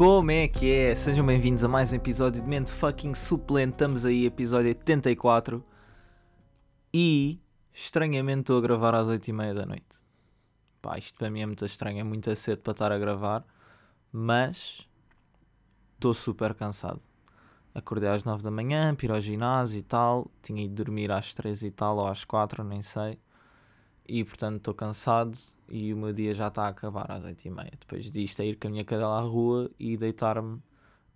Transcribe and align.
Como 0.00 0.30
é 0.30 0.48
que 0.48 0.72
é? 0.72 0.94
Sejam 0.94 1.26
bem-vindos 1.26 1.62
a 1.62 1.68
mais 1.68 1.92
um 1.92 1.96
episódio 1.96 2.40
de 2.40 2.48
Mente 2.48 2.72
Fucking 2.72 3.14
Suplente. 3.14 3.72
Estamos 3.72 4.06
aí, 4.06 4.24
episódio 4.24 4.68
84. 4.68 5.62
E 6.90 7.36
estranhamente 7.70 8.40
estou 8.40 8.56
a 8.56 8.62
gravar 8.62 8.94
às 8.94 9.08
8h30 9.08 9.52
da 9.52 9.66
noite. 9.66 10.02
Pá, 10.80 10.96
isto 10.96 11.18
para 11.18 11.28
mim 11.28 11.42
é 11.42 11.46
muito 11.46 11.66
estranho, 11.66 12.00
é 12.00 12.02
muito 12.02 12.34
cedo 12.34 12.62
para 12.62 12.70
estar 12.70 12.90
a 12.90 12.96
gravar. 12.96 13.44
Mas 14.10 14.86
estou 15.96 16.14
super 16.14 16.54
cansado. 16.54 17.02
Acordei 17.74 18.08
às 18.08 18.24
9 18.24 18.42
da 18.42 18.50
manhã, 18.50 18.96
ir 19.02 19.10
ao 19.10 19.20
ginásio 19.20 19.80
e 19.80 19.82
tal. 19.82 20.30
Tinha 20.40 20.64
ido 20.64 20.82
dormir 20.82 21.12
às 21.12 21.34
3 21.34 21.62
e 21.62 21.70
tal, 21.70 21.98
ou 21.98 22.06
às 22.06 22.24
4, 22.24 22.64
nem 22.64 22.80
sei. 22.80 23.18
E 24.06 24.24
portanto 24.24 24.56
estou 24.56 24.74
cansado 24.74 25.36
e 25.68 25.94
o 25.94 25.96
meu 25.96 26.12
dia 26.12 26.34
já 26.34 26.48
está 26.48 26.64
a 26.64 26.68
acabar 26.68 27.10
às 27.10 27.24
8h30. 27.24 27.70
Depois 27.80 28.10
disto 28.10 28.40
é 28.40 28.46
ir 28.46 28.56
com 28.56 28.68
a 28.68 28.70
minha 28.70 28.84
cadela 28.84 29.18
à 29.18 29.20
rua 29.20 29.70
e 29.78 29.96
deitar-me 29.96 30.60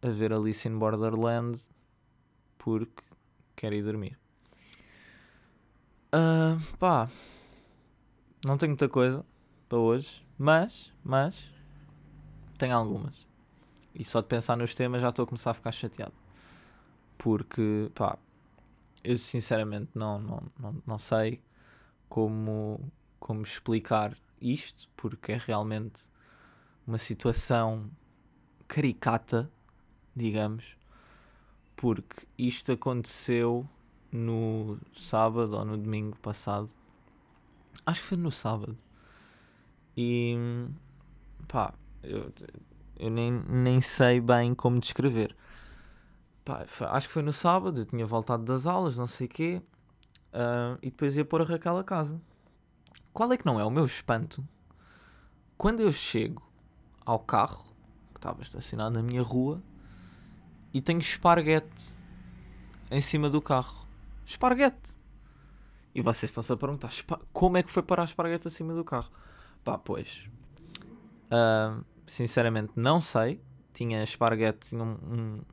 a 0.00 0.08
ver 0.10 0.32
Alice 0.32 0.68
in 0.68 0.78
Borderland 0.78 1.58
porque 2.58 3.02
quero 3.56 3.74
ir 3.74 3.82
dormir. 3.82 4.18
Uh, 6.14 6.76
pá, 6.78 7.10
não 8.44 8.56
tenho 8.56 8.70
muita 8.70 8.88
coisa 8.88 9.24
para 9.68 9.78
hoje, 9.78 10.24
mas, 10.38 10.92
mas, 11.02 11.52
tenho 12.56 12.76
algumas. 12.76 13.26
E 13.94 14.04
só 14.04 14.20
de 14.20 14.28
pensar 14.28 14.56
nos 14.56 14.74
temas 14.74 15.02
já 15.02 15.08
estou 15.08 15.24
a 15.24 15.26
começar 15.26 15.50
a 15.50 15.54
ficar 15.54 15.72
chateado. 15.72 16.14
Porque, 17.18 17.90
pá, 17.94 18.18
eu 19.02 19.16
sinceramente 19.16 19.90
não, 19.94 20.20
não, 20.20 20.42
não, 20.58 20.82
não 20.86 20.98
sei 20.98 21.42
como, 22.14 22.92
como 23.18 23.42
explicar 23.42 24.16
isto, 24.40 24.88
porque 24.96 25.32
é 25.32 25.36
realmente 25.36 26.12
uma 26.86 26.96
situação 26.96 27.90
caricata, 28.68 29.50
digamos, 30.14 30.76
porque 31.74 32.24
isto 32.38 32.70
aconteceu 32.70 33.68
no 34.12 34.78
sábado 34.92 35.56
ou 35.56 35.64
no 35.64 35.76
domingo 35.76 36.16
passado. 36.18 36.70
Acho 37.84 38.00
que 38.00 38.06
foi 38.06 38.18
no 38.18 38.30
sábado. 38.30 38.76
E 39.96 40.36
pá, 41.48 41.74
eu, 42.00 42.32
eu 42.96 43.10
nem, 43.10 43.32
nem 43.32 43.80
sei 43.80 44.20
bem 44.20 44.54
como 44.54 44.78
descrever. 44.78 45.34
Pá, 46.44 46.64
acho 46.92 47.08
que 47.08 47.12
foi 47.12 47.24
no 47.24 47.32
sábado, 47.32 47.80
eu 47.80 47.84
tinha 47.84 48.06
voltado 48.06 48.44
das 48.44 48.68
aulas, 48.68 48.96
não 48.96 49.08
sei 49.08 49.26
o 49.26 49.30
quê, 49.30 49.62
uh, 50.34 50.78
e 50.82 50.90
depois 50.90 51.16
ia 51.16 51.24
pôr 51.24 51.40
a 51.40 51.44
Raquel 51.44 51.78
a 51.78 51.84
casa. 51.84 52.20
Qual 53.12 53.32
é 53.32 53.36
que 53.36 53.46
não 53.46 53.58
é 53.58 53.64
o 53.64 53.70
meu 53.70 53.84
espanto? 53.84 54.46
Quando 55.56 55.80
eu 55.80 55.92
chego 55.92 56.42
ao 57.06 57.18
carro, 57.18 57.64
que 58.12 58.18
estava 58.18 58.42
estacionado 58.42 58.94
na 58.94 59.02
minha 59.02 59.22
rua, 59.22 59.62
e 60.72 60.80
tenho 60.80 60.98
esparguete 60.98 61.96
em 62.90 63.00
cima 63.00 63.30
do 63.30 63.40
carro. 63.40 63.86
Esparguete! 64.26 64.96
E 65.94 66.02
vocês 66.02 66.30
estão-se 66.30 66.52
a 66.52 66.56
perguntar 66.56 66.90
como 67.32 67.56
é 67.56 67.62
que 67.62 67.70
foi 67.70 67.82
parar 67.82 68.04
esparguete 68.04 68.48
acima 68.48 68.74
do 68.74 68.82
carro? 68.82 69.10
Pá, 69.62 69.78
pois. 69.78 70.28
Uh, 71.26 71.84
sinceramente, 72.04 72.72
não 72.74 73.00
sei 73.00 73.40
tinha 73.74 74.02
esparguete, 74.02 74.68
tinha 74.68 74.82
um, 74.82 74.96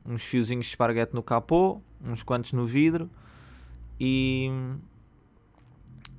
um, 0.06 0.12
uns 0.14 0.22
fiozinhos 0.22 0.66
de 0.66 0.70
esparguete 0.70 1.12
no 1.12 1.22
capô, 1.22 1.82
uns 2.00 2.22
quantos 2.22 2.52
no 2.52 2.64
vidro 2.64 3.10
e 4.04 4.50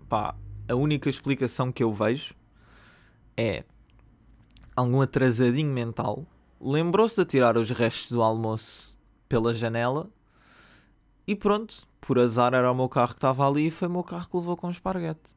pá, 0.08 0.34
a 0.70 0.76
única 0.76 1.10
explicação 1.10 1.70
que 1.70 1.84
eu 1.84 1.92
vejo 1.92 2.34
é 3.36 3.66
algum 4.74 5.02
atrasadinho 5.02 5.70
mental 5.70 6.26
lembrou-se 6.62 7.20
de 7.20 7.26
tirar 7.26 7.58
os 7.58 7.72
restos 7.72 8.14
do 8.14 8.22
almoço 8.22 8.98
pela 9.28 9.54
janela 9.54 10.10
e 11.28 11.36
pronto, 11.36 11.86
por 12.00 12.18
azar 12.18 12.54
era 12.54 12.72
o 12.72 12.76
meu 12.76 12.88
carro 12.88 13.10
que 13.10 13.16
estava 13.16 13.46
ali 13.46 13.68
e 13.68 13.72
foi 13.72 13.90
o 13.90 13.92
meu 13.92 14.04
carro 14.04 14.30
que 14.30 14.38
levou 14.38 14.56
com 14.56 14.68
o 14.68 14.72
esparguete. 14.72 15.36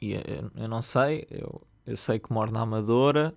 E 0.00 0.14
eu, 0.14 0.50
eu 0.56 0.68
não 0.68 0.80
sei, 0.80 1.26
eu, 1.30 1.60
eu 1.86 1.96
sei 1.96 2.18
que 2.18 2.32
moro 2.32 2.50
na 2.50 2.62
Amadora, 2.62 3.36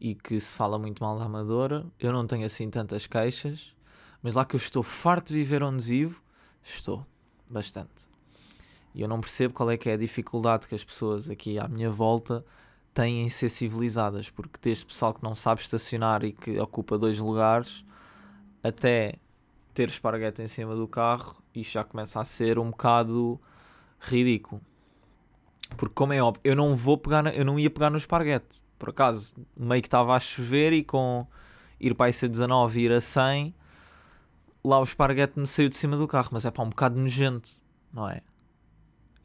e 0.00 0.14
que 0.14 0.38
se 0.38 0.54
fala 0.54 0.78
muito 0.78 1.02
mal 1.02 1.18
da 1.18 1.24
Amadora. 1.24 1.86
Eu 1.98 2.12
não 2.12 2.26
tenho 2.26 2.44
assim 2.44 2.68
tantas 2.70 3.06
queixas, 3.06 3.74
mas 4.22 4.34
lá 4.34 4.44
que 4.44 4.54
eu 4.54 4.58
estou 4.58 4.82
farto 4.82 5.28
de 5.28 5.34
viver 5.34 5.62
onde 5.62 5.82
vivo, 5.82 6.22
estou 6.74 7.06
bastante. 7.48 8.10
E 8.94 9.02
eu 9.02 9.08
não 9.08 9.20
percebo 9.20 9.54
qual 9.54 9.70
é 9.70 9.76
que 9.76 9.90
é 9.90 9.92
a 9.92 9.96
dificuldade 9.96 10.66
que 10.66 10.74
as 10.74 10.84
pessoas 10.84 11.28
aqui 11.28 11.58
à 11.58 11.68
minha 11.68 11.90
volta 11.90 12.44
têm 12.94 13.24
em 13.24 13.28
ser 13.28 13.50
civilizadas, 13.50 14.30
porque 14.30 14.58
desde 14.60 14.86
pessoal 14.86 15.12
que 15.12 15.22
não 15.22 15.34
sabe 15.34 15.60
estacionar 15.60 16.24
e 16.24 16.32
que 16.32 16.58
ocupa 16.58 16.96
dois 16.96 17.18
lugares, 17.18 17.84
até 18.62 19.16
ter 19.74 19.88
esparguete 19.88 20.40
em 20.40 20.46
cima 20.46 20.74
do 20.74 20.88
carro, 20.88 21.42
isto 21.54 21.72
já 21.72 21.84
começa 21.84 22.20
a 22.20 22.24
ser 22.24 22.58
um 22.58 22.70
bocado 22.70 23.38
ridículo. 24.00 24.62
Porque 25.76 25.94
como 25.94 26.14
é 26.14 26.22
óbvio, 26.22 26.40
eu 26.42 26.56
não 26.56 26.74
vou 26.74 26.96
pegar, 26.96 27.34
eu 27.34 27.44
não 27.44 27.58
ia 27.58 27.68
pegar 27.68 27.90
no 27.90 27.98
esparguete 27.98 28.64
por 28.78 28.90
acaso, 28.90 29.36
meio 29.56 29.82
que 29.82 29.88
estava 29.88 30.14
a 30.14 30.20
chover 30.20 30.72
e 30.72 30.82
com 30.82 31.26
ir 31.80 31.94
para 31.94 32.06
a 32.06 32.10
IC19 32.10 32.76
e 32.76 32.80
ir 32.80 32.92
a 32.92 33.00
100, 33.00 33.54
lá 34.66 34.80
o 34.80 34.82
esparguete 34.82 35.38
me 35.38 35.46
saiu 35.46 35.68
de 35.68 35.76
cima 35.76 35.96
do 35.96 36.08
carro, 36.08 36.30
mas 36.32 36.44
é 36.44 36.50
para 36.50 36.64
um 36.64 36.70
bocado 36.70 37.00
nojento, 37.00 37.62
não 37.92 38.08
é? 38.08 38.20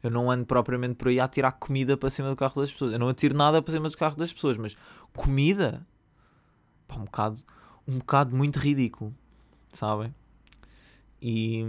Eu 0.02 0.10
não 0.10 0.30
ando 0.30 0.46
propriamente 0.46 0.94
por 0.94 1.08
aí 1.08 1.18
a 1.20 1.28
tirar 1.28 1.52
comida 1.52 1.96
para 1.96 2.10
cima 2.10 2.28
do 2.28 2.36
carro 2.36 2.60
das 2.60 2.72
pessoas. 2.72 2.92
Eu 2.92 2.98
não 2.98 3.08
atiro 3.08 3.36
nada 3.36 3.60
para 3.60 3.72
cima 3.72 3.88
do 3.88 3.96
carro 3.96 4.16
das 4.16 4.32
pessoas, 4.32 4.56
mas 4.56 4.76
comida, 5.14 5.86
pá, 6.86 6.96
um 6.96 7.04
bocado, 7.04 7.40
um 7.86 7.98
bocado 7.98 8.36
muito 8.36 8.58
ridículo, 8.58 9.12
sabem? 9.68 10.14
E 11.20 11.64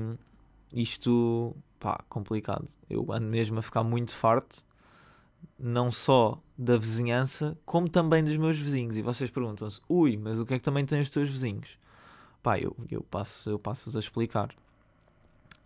isto, 0.71 1.55
pá, 1.79 2.03
complicado. 2.09 2.67
Eu 2.89 3.11
ando 3.11 3.27
mesmo 3.27 3.59
a 3.59 3.61
ficar 3.61 3.83
muito 3.83 4.15
farto, 4.15 4.65
não 5.59 5.91
só 5.91 6.41
da 6.57 6.77
vizinhança, 6.77 7.57
como 7.65 7.89
também 7.89 8.23
dos 8.23 8.37
meus 8.37 8.57
vizinhos. 8.57 8.97
E 8.97 9.01
vocês 9.01 9.29
perguntam-se, 9.29 9.81
ui, 9.87 10.17
mas 10.17 10.39
o 10.39 10.45
que 10.45 10.55
é 10.55 10.57
que 10.57 10.63
também 10.63 10.85
têm 10.85 11.01
os 11.01 11.09
teus 11.09 11.29
vizinhos? 11.29 11.77
Pá, 12.43 12.59
eu, 12.59 12.75
eu 12.91 13.01
passo 13.01 13.49
eu 13.49 13.57
passo-vos 13.57 13.95
a 13.95 13.99
explicar. 13.99 14.49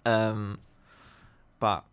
Um, 0.07 0.55
pá, 1.59 1.83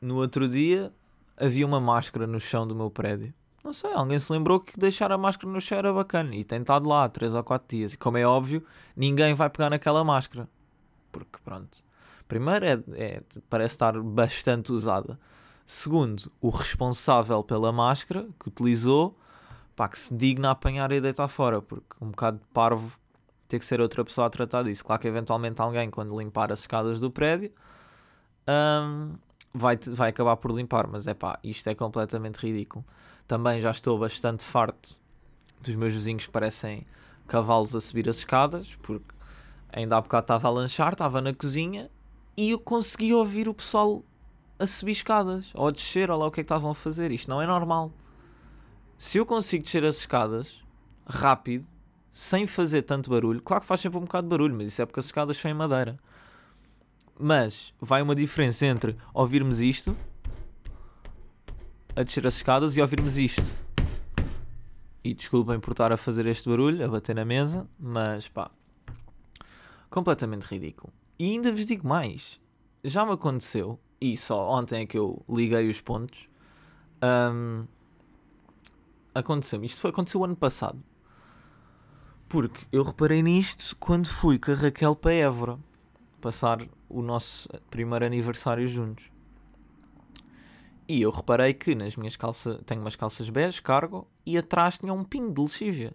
no 0.00 0.16
outro 0.16 0.48
dia 0.48 0.90
havia 1.36 1.66
uma 1.66 1.80
máscara 1.80 2.26
no 2.26 2.40
chão 2.40 2.66
do 2.66 2.74
meu 2.74 2.90
prédio. 2.90 3.32
Não 3.62 3.72
sei, 3.72 3.92
alguém 3.92 4.18
se 4.18 4.32
lembrou 4.32 4.58
que 4.58 4.78
deixar 4.78 5.12
a 5.12 5.18
máscara 5.18 5.52
no 5.52 5.60
chão 5.60 5.78
era 5.78 5.92
bacana 5.92 6.34
e 6.34 6.44
tem 6.44 6.60
estado 6.60 6.88
lá 6.88 7.08
3 7.08 7.34
ou 7.34 7.44
4 7.44 7.76
dias. 7.76 7.92
E 7.92 7.98
como 7.98 8.16
é 8.16 8.26
óbvio, 8.26 8.64
ninguém 8.96 9.34
vai 9.34 9.50
pegar 9.50 9.70
naquela 9.70 10.02
máscara. 10.02 10.48
Porque 11.12 11.38
pronto. 11.44 11.84
Primeiro 12.26 12.64
é, 12.64 12.82
é 12.94 13.22
parece 13.50 13.74
estar 13.74 14.00
bastante 14.00 14.72
usada. 14.72 15.18
Segundo, 15.66 16.30
o 16.40 16.50
responsável 16.50 17.42
pela 17.42 17.72
máscara 17.72 18.26
que 18.38 18.48
utilizou, 18.48 19.14
pá, 19.76 19.88
que 19.88 19.98
se 19.98 20.14
digna 20.14 20.48
a 20.48 20.52
apanhar 20.52 20.90
e 20.92 21.00
deitar 21.00 21.28
fora, 21.28 21.62
porque 21.62 21.96
um 22.00 22.10
bocado 22.10 22.38
de 22.38 22.46
parvo 22.52 22.98
ter 23.46 23.58
que 23.58 23.66
ser 23.66 23.80
outra 23.80 24.04
pessoa 24.04 24.26
a 24.26 24.30
tratar 24.30 24.62
disso. 24.62 24.84
Claro 24.84 25.00
que 25.00 25.08
eventualmente 25.08 25.60
alguém, 25.60 25.90
quando 25.90 26.18
limpar 26.18 26.52
as 26.52 26.60
escadas 26.60 27.00
do 27.00 27.10
prédio, 27.10 27.52
um, 28.48 29.14
vai, 29.52 29.76
vai 29.76 30.10
acabar 30.10 30.36
por 30.36 30.50
limpar, 30.50 30.86
mas 30.86 31.06
é 31.06 31.14
pá, 31.14 31.38
isto 31.42 31.68
é 31.68 31.74
completamente 31.74 32.38
ridículo. 32.38 32.84
Também 33.26 33.60
já 33.60 33.70
estou 33.70 33.98
bastante 33.98 34.44
farto 34.44 35.00
dos 35.60 35.74
meus 35.76 35.94
vizinhos 35.94 36.26
que 36.26 36.32
parecem 36.32 36.86
cavalos 37.26 37.74
a 37.74 37.80
subir 37.80 38.08
as 38.08 38.18
escadas, 38.18 38.76
porque 38.76 39.14
ainda 39.72 39.96
há 39.96 40.00
bocado 40.00 40.24
estava 40.24 40.48
a 40.48 40.50
lanchar, 40.50 40.92
estava 40.92 41.20
na 41.20 41.32
cozinha 41.32 41.90
e 42.36 42.50
eu 42.50 42.58
consegui 42.58 43.14
ouvir 43.14 43.48
o 43.48 43.54
pessoal 43.54 44.02
a 44.58 44.66
subir 44.66 44.92
escadas 44.92 45.50
ou 45.54 45.68
a 45.68 45.70
descer, 45.70 46.10
ou 46.10 46.18
lá 46.18 46.26
o 46.26 46.30
que 46.30 46.40
é 46.40 46.44
que 46.44 46.46
estavam 46.46 46.70
a 46.70 46.74
fazer. 46.74 47.10
Isto 47.10 47.30
não 47.30 47.40
é 47.40 47.46
normal. 47.46 47.92
Se 48.98 49.18
eu 49.18 49.26
consigo 49.26 49.64
descer 49.64 49.84
as 49.84 49.98
escadas 49.98 50.64
rápido, 51.06 51.66
sem 52.16 52.46
fazer 52.46 52.82
tanto 52.82 53.10
barulho, 53.10 53.42
claro 53.42 53.60
que 53.60 53.66
faz 53.66 53.80
sempre 53.80 53.98
um 53.98 54.02
bocado 54.02 54.28
de 54.28 54.30
barulho, 54.30 54.54
mas 54.54 54.68
isso 54.68 54.80
é 54.80 54.86
porque 54.86 55.00
as 55.00 55.06
escadas 55.06 55.36
são 55.36 55.50
em 55.50 55.54
madeira. 55.54 55.96
Mas 57.18 57.74
vai 57.80 58.00
uma 58.02 58.14
diferença 58.14 58.64
entre 58.66 58.96
ouvirmos 59.12 59.60
isto 59.60 59.96
a 61.96 62.04
descer 62.04 62.24
as 62.24 62.36
escadas 62.36 62.76
e 62.76 62.80
ouvirmos 62.80 63.18
isto. 63.18 63.64
E 65.02 65.12
desculpem 65.12 65.58
por 65.58 65.72
estar 65.72 65.90
a 65.90 65.96
fazer 65.96 66.24
este 66.26 66.48
barulho, 66.48 66.84
a 66.84 66.88
bater 66.88 67.16
na 67.16 67.24
mesa, 67.24 67.68
mas 67.76 68.28
pá, 68.28 68.48
completamente 69.90 70.44
ridículo. 70.44 70.92
E 71.18 71.32
ainda 71.32 71.50
vos 71.50 71.66
digo 71.66 71.86
mais: 71.86 72.40
já 72.84 73.04
me 73.04 73.10
aconteceu 73.10 73.76
e 74.00 74.16
só 74.16 74.50
ontem 74.50 74.82
é 74.82 74.86
que 74.86 74.96
eu 74.96 75.20
liguei 75.28 75.68
os 75.68 75.80
pontos. 75.80 76.28
Um, 77.02 77.66
aconteceu 79.12 79.64
Isto 79.64 79.80
foi, 79.80 79.90
aconteceu 79.90 80.20
o 80.20 80.24
ano 80.24 80.36
passado. 80.36 80.78
Porque 82.34 82.66
eu 82.72 82.82
reparei 82.82 83.22
nisto 83.22 83.76
quando 83.78 84.08
fui 84.08 84.40
com 84.40 84.50
a 84.50 84.54
Raquel 84.56 84.96
para 84.96 85.12
Évora 85.12 85.56
passar 86.20 86.60
o 86.88 87.00
nosso 87.00 87.48
primeiro 87.70 88.04
aniversário 88.04 88.66
juntos. 88.66 89.12
E 90.88 91.00
eu 91.00 91.12
reparei 91.12 91.54
que 91.54 91.76
nas 91.76 91.94
minhas 91.94 92.16
calças 92.16 92.58
tenho 92.66 92.80
umas 92.80 92.96
calças 92.96 93.30
bege, 93.30 93.62
cargo, 93.62 94.08
e 94.26 94.36
atrás 94.36 94.78
tinha 94.78 94.92
um 94.92 95.04
pingo 95.04 95.32
de 95.32 95.42
lexívia. 95.42 95.94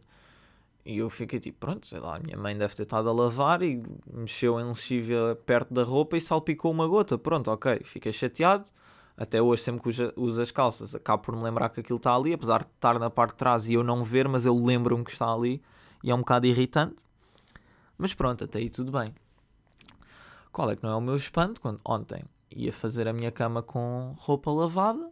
E 0.85 0.99
eu 0.99 1.09
fiquei 1.09 1.41
tipo, 1.41 1.59
pronto, 1.59 1.85
sei 1.85 1.99
lá, 1.99 2.15
a 2.15 2.19
minha 2.19 2.37
mãe 2.37 2.57
deve 2.57 2.73
ter 2.73 2.83
estado 2.83 3.09
a 3.09 3.11
lavar 3.11 3.61
e 3.61 3.83
mexeu 4.09 4.57
em 4.61 4.63
lexívia 4.63 5.37
perto 5.45 5.73
da 5.73 5.83
roupa 5.83 6.15
e 6.15 6.21
salpicou 6.21 6.71
uma 6.71 6.87
gota. 6.87 7.17
Pronto, 7.17 7.51
ok, 7.51 7.81
fiquei 7.83 8.13
chateado. 8.13 8.71
Até 9.17 9.41
hoje, 9.41 9.63
sempre 9.63 9.81
que 9.81 10.13
uso, 10.15 10.41
as 10.41 10.51
calças, 10.51 10.95
acabo 10.95 11.21
por 11.21 11.35
me 11.35 11.43
lembrar 11.43 11.67
que 11.67 11.81
aquilo 11.81 11.97
está 11.97 12.15
ali, 12.15 12.31
apesar 12.31 12.59
de 12.59 12.69
estar 12.73 12.97
na 12.97 13.09
parte 13.09 13.31
de 13.31 13.39
trás 13.39 13.67
e 13.67 13.73
eu 13.73 13.83
não 13.83 14.05
ver, 14.05 14.29
mas 14.29 14.45
eu 14.45 14.55
lembro-me 14.55 15.03
que 15.03 15.11
está 15.11 15.29
ali 15.29 15.61
e 16.03 16.11
é 16.11 16.15
um 16.15 16.19
bocado 16.19 16.45
irritante. 16.47 16.97
Mas 17.97 18.13
pronto, 18.13 18.43
até 18.43 18.59
aí 18.59 18.69
tudo 18.69 18.91
bem. 18.91 19.13
Qual 20.51 20.69
é 20.71 20.75
que 20.75 20.83
não 20.83 20.91
é 20.91 20.95
o 20.95 21.01
meu 21.01 21.15
espanto? 21.15 21.61
Quando 21.61 21.79
ontem 21.85 22.23
ia 22.49 22.73
fazer 22.73 23.07
a 23.07 23.13
minha 23.13 23.31
cama 23.31 23.61
com 23.61 24.13
roupa 24.17 24.51
lavada, 24.51 25.11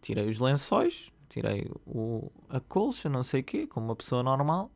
tirei 0.00 0.28
os 0.28 0.38
lençóis, 0.38 1.12
tirei 1.28 1.70
o, 1.86 2.30
a 2.48 2.60
colcha, 2.60 3.08
não 3.08 3.22
sei 3.22 3.40
o 3.40 3.44
quê, 3.44 3.66
como 3.66 3.86
uma 3.86 3.96
pessoa 3.96 4.22
normal. 4.22 4.70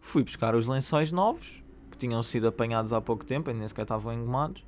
Fui 0.00 0.22
buscar 0.22 0.54
os 0.54 0.66
lençóis 0.66 1.10
novos, 1.10 1.62
que 1.90 1.98
tinham 1.98 2.22
sido 2.22 2.46
apanhados 2.46 2.92
há 2.92 3.00
pouco 3.00 3.24
tempo, 3.24 3.50
ainda 3.50 3.60
nem 3.60 3.68
sequer 3.68 3.82
estavam 3.82 4.12
engomados. 4.12 4.64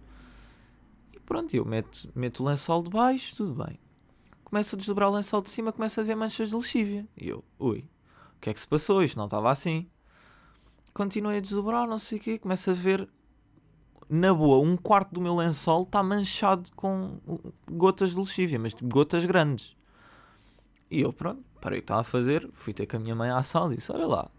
E 1.13 1.21
pronto, 1.21 1.55
eu 1.55 1.65
meto, 1.65 2.11
meto 2.15 2.43
o 2.43 2.47
lençol 2.47 2.83
de 2.83 2.91
baixo, 2.91 3.37
tudo 3.37 3.65
bem. 3.65 3.79
Começo 4.43 4.75
a 4.75 4.79
desdobrar 4.79 5.09
o 5.09 5.15
lençol 5.15 5.41
de 5.43 5.51
cima, 5.51 5.73
começo 5.73 6.01
a 6.01 6.03
ver 6.03 6.17
manchas 6.17 6.51
de 6.51 6.57
lexívia. 6.57 7.07
E 7.17 7.29
eu, 7.29 7.45
ui, 7.59 7.89
o 8.41 8.43
que 8.43 8.49
é 8.49 8.55
que 8.55 8.61
se 8.61 8.67
passou? 8.67 9.03
Isto 9.03 9.19
não 9.19 9.27
estava 9.27 9.51
assim. 9.51 9.87
Continuei 10.95 11.37
a 11.37 11.41
desdobrar, 11.41 11.87
não 11.87 11.99
sei 11.99 12.17
o 12.17 12.21
quê, 12.23 12.39
começo 12.39 12.71
a 12.71 12.73
ver 12.73 13.07
na 14.09 14.33
boa, 14.33 14.67
um 14.67 14.79
quarto 14.79 15.13
do 15.13 15.21
meu 15.21 15.37
lençol 15.37 15.83
está 15.83 16.03
manchado 16.03 16.71
com 16.75 17.21
gotas 17.71 18.13
de 18.13 18.17
lexívia, 18.17 18.59
mas 18.59 18.73
tipo, 18.73 18.89
gotas 18.89 19.27
grandes. 19.27 19.77
E 20.91 21.03
eu, 21.03 21.13
pronto, 21.13 21.45
parei 21.61 21.81
o 21.81 21.83
que 21.83 21.85
estava 21.85 22.01
a 22.01 22.05
fazer, 22.05 22.49
fui 22.55 22.73
ter 22.73 22.87
com 22.87 22.97
a 22.97 23.01
minha 23.01 23.15
mãe 23.15 23.29
à 23.29 23.43
sala 23.43 23.75
e 23.75 23.77
disse: 23.77 23.93
Olha 23.93 24.07
lá, 24.07 24.31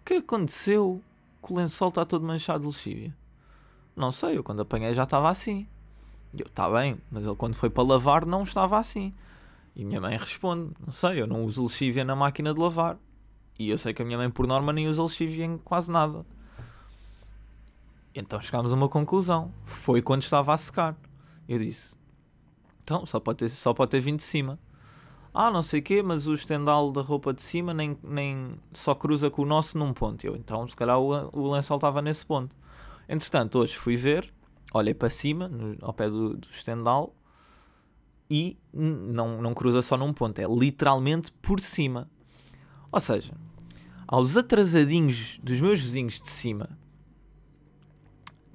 o 0.00 0.04
que 0.04 0.14
aconteceu 0.14 1.02
que 1.44 1.52
o 1.52 1.56
lençol 1.56 1.88
está 1.88 2.04
todo 2.04 2.24
manchado 2.24 2.60
de 2.60 2.66
lexívia? 2.66 3.16
Não 3.96 4.12
sei, 4.12 4.38
eu 4.38 4.44
quando 4.44 4.62
apanhei 4.62 4.94
já 4.94 5.02
estava 5.02 5.28
assim. 5.28 5.66
E 6.32 6.40
eu, 6.40 6.46
está 6.46 6.70
bem, 6.70 6.96
mas 7.10 7.26
ele 7.26 7.34
quando 7.34 7.56
foi 7.56 7.68
para 7.68 7.82
lavar 7.82 8.24
não 8.24 8.44
estava 8.44 8.78
assim. 8.78 9.12
E 9.74 9.84
minha 9.84 10.00
mãe 10.00 10.16
responde: 10.16 10.72
Não 10.80 10.92
sei, 10.92 11.20
eu 11.20 11.26
não 11.26 11.44
uso 11.44 11.64
lexívia 11.64 12.04
na 12.04 12.14
máquina 12.14 12.54
de 12.54 12.60
lavar. 12.60 12.96
E 13.58 13.70
eu 13.70 13.78
sei 13.78 13.94
que 13.94 14.02
a 14.02 14.04
minha 14.04 14.18
mãe, 14.18 14.30
por 14.30 14.46
norma, 14.46 14.72
nem 14.72 14.88
usa 14.88 15.02
lexívia 15.02 15.44
em 15.44 15.58
quase 15.58 15.90
nada. 15.90 16.26
Então 18.14 18.40
chegámos 18.40 18.72
a 18.72 18.76
uma 18.76 18.88
conclusão. 18.88 19.52
Foi 19.64 20.00
quando 20.02 20.22
estava 20.22 20.52
a 20.52 20.56
secar. 20.56 20.96
Eu 21.48 21.58
disse: 21.58 21.96
Então, 22.82 23.04
só 23.06 23.20
pode 23.20 23.38
ter, 23.38 23.48
só 23.48 23.74
pode 23.74 23.90
ter 23.90 24.00
vindo 24.00 24.18
de 24.18 24.24
cima. 24.24 24.58
Ah, 25.32 25.50
não 25.50 25.62
sei 25.62 25.80
o 25.80 25.82
quê, 25.82 26.00
mas 26.00 26.28
o 26.28 26.34
estendal 26.34 26.92
da 26.92 27.02
roupa 27.02 27.34
de 27.34 27.42
cima 27.42 27.74
nem, 27.74 27.98
nem 28.04 28.54
só 28.72 28.94
cruza 28.94 29.28
com 29.28 29.42
o 29.42 29.44
nosso 29.46 29.76
num 29.76 29.92
ponto. 29.92 30.24
Eu, 30.24 30.36
então, 30.36 30.66
se 30.68 30.76
calhar 30.76 30.98
o, 30.98 31.08
o 31.32 31.52
lençol 31.52 31.76
estava 31.76 32.00
nesse 32.00 32.24
ponto. 32.24 32.56
Entretanto, 33.08 33.58
hoje 33.58 33.74
fui 33.74 33.96
ver, 33.96 34.32
olhei 34.72 34.94
para 34.94 35.10
cima, 35.10 35.48
no, 35.48 35.76
ao 35.82 35.92
pé 35.92 36.08
do, 36.08 36.36
do 36.36 36.48
estendal, 36.48 37.12
e 38.30 38.56
não, 38.72 39.42
não 39.42 39.52
cruza 39.54 39.82
só 39.82 39.96
num 39.96 40.12
ponto, 40.12 40.38
é 40.38 40.44
literalmente 40.44 41.32
por 41.32 41.58
cima. 41.58 42.08
Ou 42.94 43.00
seja, 43.00 43.34
aos 44.06 44.36
atrasadinhos 44.36 45.40
dos 45.42 45.60
meus 45.60 45.80
vizinhos 45.80 46.20
de 46.20 46.28
cima, 46.28 46.78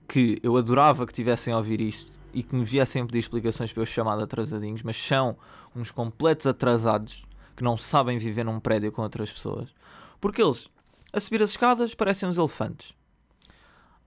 que 0.08 0.40
eu 0.42 0.56
adorava 0.56 1.06
que 1.06 1.12
tivessem 1.12 1.54
a 1.54 1.58
ouvir 1.58 1.82
isto 1.82 2.18
e 2.34 2.42
que 2.42 2.56
me 2.56 2.64
viessem 2.64 3.06
pedir 3.06 3.20
explicações 3.20 3.74
para 3.74 3.82
eu 3.82 3.86
chamar 3.86 4.16
de 4.16 4.24
atrasadinhos, 4.24 4.82
mas 4.82 4.96
são 4.96 5.36
uns 5.76 5.92
completos 5.92 6.48
atrasados 6.48 7.26
que 7.54 7.66
não 7.66 7.76
sabem 7.76 8.18
viver 8.18 8.46
num 8.46 8.62
prédio 8.62 8.94
com 8.94 9.02
outras 9.02 9.30
pessoas. 9.30 9.76
Porque 10.22 10.42
eles, 10.42 10.70
a 11.12 11.20
subir 11.20 11.44
as 11.44 11.50
escadas, 11.50 11.94
parecem 11.94 12.30
uns 12.30 12.38
elefantes. 12.38 12.94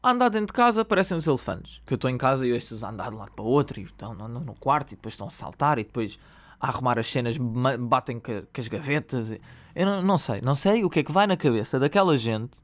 A 0.02 0.12
andar 0.12 0.30
dentro 0.30 0.46
de 0.46 0.54
casa, 0.54 0.82
parecem 0.82 1.14
uns 1.14 1.26
elefantes. 1.26 1.82
Que 1.84 1.92
eu 1.92 1.96
estou 1.96 2.08
em 2.08 2.16
casa 2.16 2.46
e 2.46 2.54
ouço-os 2.54 2.82
a 2.82 2.88
andar 2.88 3.10
de 3.10 3.16
um 3.16 3.18
lado 3.18 3.32
para 3.32 3.44
o 3.44 3.48
outro 3.48 3.78
e 3.78 3.82
estão 3.82 4.14
no, 4.14 4.54
quarto 4.54 4.92
e 4.92 4.96
depois 4.96 5.12
estão 5.12 5.26
a 5.26 5.30
saltar 5.30 5.78
e 5.78 5.84
depois 5.84 6.18
a 6.62 6.68
arrumar 6.68 6.96
as 6.96 7.08
cenas, 7.08 7.36
batem 7.36 8.20
com, 8.20 8.44
as 8.56 8.68
gavetas. 8.68 9.32
Eu 9.74 9.84
não, 9.84 10.00
não 10.00 10.16
sei, 10.16 10.40
não 10.40 10.54
sei 10.54 10.84
o 10.84 10.88
que 10.88 11.00
é 11.00 11.02
que 11.02 11.10
vai 11.10 11.26
na 11.26 11.36
cabeça 11.36 11.76
daquela 11.80 12.16
gente 12.16 12.60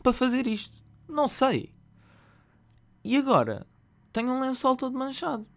para 0.00 0.12
fazer 0.12 0.46
isto. 0.46 0.84
Não 1.08 1.26
sei. 1.26 1.68
E 3.04 3.16
agora? 3.16 3.66
Tenho 4.12 4.30
um 4.30 4.40
lençol 4.40 4.76
todo 4.76 4.96
manchado. 4.96 5.48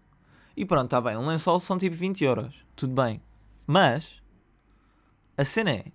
E 0.58 0.66
pronto, 0.66 0.86
está 0.86 1.00
bem. 1.00 1.16
Um 1.16 1.28
lençol 1.28 1.60
são 1.60 1.78
tipo 1.78 1.96
20 1.96 2.24
euros. 2.24 2.66
Tudo 2.76 2.94
bem. 3.00 3.22
Mas, 3.68 4.24
a 5.38 5.46
cena 5.46 5.70
é: 5.70 5.86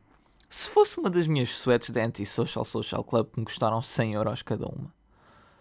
se 0.48 0.68
fosse 0.70 0.98
uma 1.00 1.10
das 1.10 1.26
minhas 1.26 1.48
sweats 1.48 1.90
da 1.90 2.04
Anti-Social 2.04 2.64
Social 2.64 3.02
Club 3.02 3.32
que 3.32 3.40
me 3.40 3.46
custaram 3.46 3.82
100 3.82 4.14
euros 4.14 4.42
cada 4.42 4.66
uma, 4.66 4.94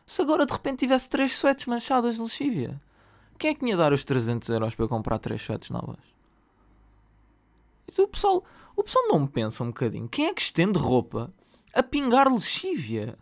se 0.06 0.22
agora 0.22 0.46
de 0.46 0.54
repente 0.54 0.80
tivesse 0.80 1.10
3 1.10 1.32
sweats 1.32 1.66
manchadas 1.66 2.16
de 2.16 2.22
lexívia, 2.22 2.80
quem 3.40 3.52
é 3.52 3.56
que 3.56 3.64
me 3.64 3.72
ia 3.72 3.78
dar 3.78 3.94
os 3.94 4.04
300 4.04 4.48
euros 4.50 4.76
para 4.76 4.86
eu 4.86 4.90
comprar 4.90 5.18
3 5.18 5.42
sweats 5.42 5.72
novas? 5.72 6.19
O 7.98 8.08
pessoal, 8.08 8.44
o 8.76 8.84
pessoal 8.84 9.08
não 9.10 9.26
pensa 9.26 9.64
um 9.64 9.68
bocadinho. 9.68 10.08
Quem 10.08 10.28
é 10.28 10.34
que 10.34 10.42
estende 10.42 10.78
roupa 10.78 11.34
a 11.74 11.82
pingar 11.82 12.32
lexívia? 12.32 13.16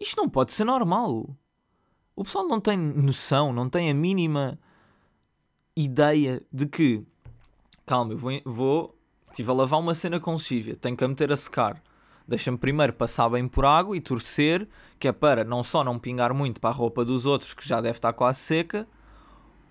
Isto 0.00 0.16
não 0.16 0.28
pode 0.28 0.52
ser 0.52 0.64
normal. 0.64 1.28
O 2.14 2.24
pessoal 2.24 2.46
não 2.48 2.60
tem 2.60 2.76
noção, 2.76 3.52
não 3.52 3.68
tem 3.68 3.90
a 3.90 3.94
mínima 3.94 4.58
ideia 5.76 6.42
de 6.52 6.66
que, 6.66 7.06
calma, 7.86 8.12
eu 8.12 8.18
vou, 8.18 8.42
vou 8.44 8.98
estive 9.30 9.50
a 9.50 9.54
lavar 9.54 9.78
uma 9.78 9.94
cena 9.94 10.18
com 10.18 10.32
lexívia, 10.32 10.74
tenho 10.74 10.96
que 10.96 11.04
a 11.04 11.08
meter 11.08 11.32
a 11.32 11.36
secar. 11.36 11.80
Deixa-me 12.26 12.58
primeiro 12.58 12.92
passar 12.92 13.28
bem 13.30 13.46
por 13.46 13.64
água 13.64 13.96
e 13.96 14.00
torcer, 14.00 14.68
que 14.98 15.08
é 15.08 15.12
para 15.12 15.44
não 15.44 15.64
só 15.64 15.82
não 15.82 15.98
pingar 15.98 16.34
muito 16.34 16.60
para 16.60 16.70
a 16.70 16.72
roupa 16.72 17.04
dos 17.04 17.24
outros, 17.24 17.54
que 17.54 17.66
já 17.66 17.80
deve 17.80 17.96
estar 17.96 18.12
quase 18.12 18.40
seca, 18.40 18.86